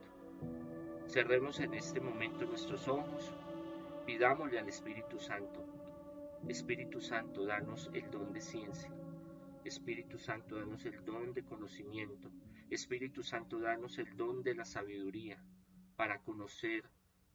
Cerremos 1.07 1.61
en 1.61 1.75
este 1.75 2.01
momento 2.01 2.45
nuestros 2.47 2.89
ojos, 2.89 3.33
pidámosle 4.07 4.59
al 4.59 4.69
Espíritu 4.69 5.21
Santo, 5.21 5.65
Espíritu 6.49 7.01
Santo, 7.01 7.45
danos 7.45 7.91
el 7.93 8.11
don 8.11 8.33
de 8.33 8.41
ciencia, 8.41 8.91
Espíritu 9.67 10.17
Santo, 10.19 10.57
danos 10.57 10.85
el 10.85 11.05
don 11.05 11.35
de 11.35 11.45
conocimiento. 11.45 12.31
Espíritu 12.71 13.23
Santo, 13.23 13.59
danos 13.59 13.99
el 13.99 14.17
don 14.17 14.43
de 14.43 14.55
la 14.55 14.65
sabiduría 14.65 15.43
para 15.97 16.23
conocer 16.23 16.85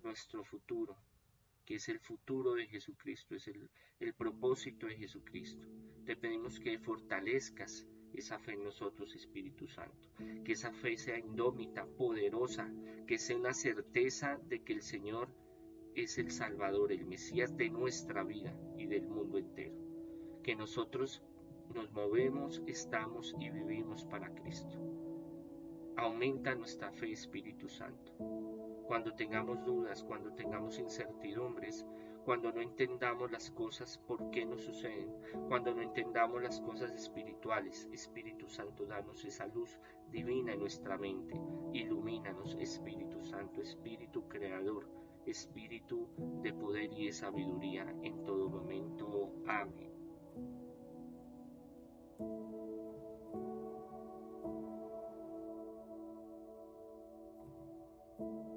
nuestro 0.03 0.43
futuro, 0.43 0.97
que 1.65 1.75
es 1.75 1.89
el 1.89 1.99
futuro 1.99 2.53
de 2.53 2.67
Jesucristo, 2.67 3.35
es 3.35 3.47
el, 3.47 3.69
el 3.99 4.13
propósito 4.13 4.87
de 4.87 4.95
Jesucristo. 4.95 5.67
Te 6.05 6.15
pedimos 6.15 6.59
que 6.59 6.79
fortalezcas 6.79 7.85
esa 8.13 8.39
fe 8.39 8.53
en 8.53 8.63
nosotros, 8.63 9.13
Espíritu 9.15 9.67
Santo. 9.67 10.09
Que 10.45 10.53
esa 10.53 10.71
fe 10.71 10.97
sea 10.97 11.19
indómita, 11.19 11.85
poderosa, 11.85 12.71
que 13.07 13.17
sea 13.17 13.37
una 13.37 13.53
certeza 13.53 14.39
de 14.47 14.63
que 14.63 14.73
el 14.73 14.81
Señor 14.81 15.29
es 15.95 16.17
el 16.17 16.31
Salvador, 16.31 16.91
el 16.91 17.05
Mesías 17.05 17.57
de 17.57 17.69
nuestra 17.69 18.23
vida 18.23 18.55
y 18.77 18.85
del 18.85 19.07
mundo 19.07 19.37
entero. 19.37 19.75
Que 20.43 20.55
nosotros 20.55 21.21
nos 21.73 21.91
movemos, 21.91 22.61
estamos 22.67 23.35
y 23.39 23.49
vivimos 23.49 24.03
para 24.05 24.33
Cristo. 24.33 24.77
Aumenta 25.97 26.55
nuestra 26.55 26.91
fe, 26.91 27.11
Espíritu 27.11 27.69
Santo. 27.69 28.13
Cuando 28.87 29.13
tengamos 29.13 29.63
dudas, 29.63 30.03
cuando 30.03 30.33
tengamos 30.33 30.79
incertidumbres, 30.79 31.85
cuando 32.25 32.51
no 32.51 32.61
entendamos 32.61 33.31
las 33.31 33.49
cosas 33.51 33.97
por 33.99 34.29
qué 34.31 34.45
nos 34.45 34.61
suceden, 34.61 35.13
cuando 35.47 35.73
no 35.73 35.81
entendamos 35.81 36.41
las 36.41 36.59
cosas 36.61 36.93
espirituales, 36.93 37.87
Espíritu 37.91 38.49
Santo, 38.49 38.85
danos 38.85 39.23
esa 39.25 39.47
luz 39.47 39.79
divina 40.11 40.53
en 40.53 40.59
nuestra 40.59 40.97
mente. 40.97 41.39
Ilumínanos, 41.73 42.55
Espíritu 42.59 43.21
Santo, 43.23 43.61
Espíritu 43.61 44.27
Creador, 44.27 44.87
Espíritu 45.25 46.09
de 46.41 46.53
poder 46.53 46.91
y 46.93 47.05
de 47.05 47.13
sabiduría 47.13 47.95
en 48.03 48.23
todo 48.23 48.49
momento. 48.49 49.31
Amén. 49.47 49.90
Thank 52.21 52.31
you. 58.19 58.50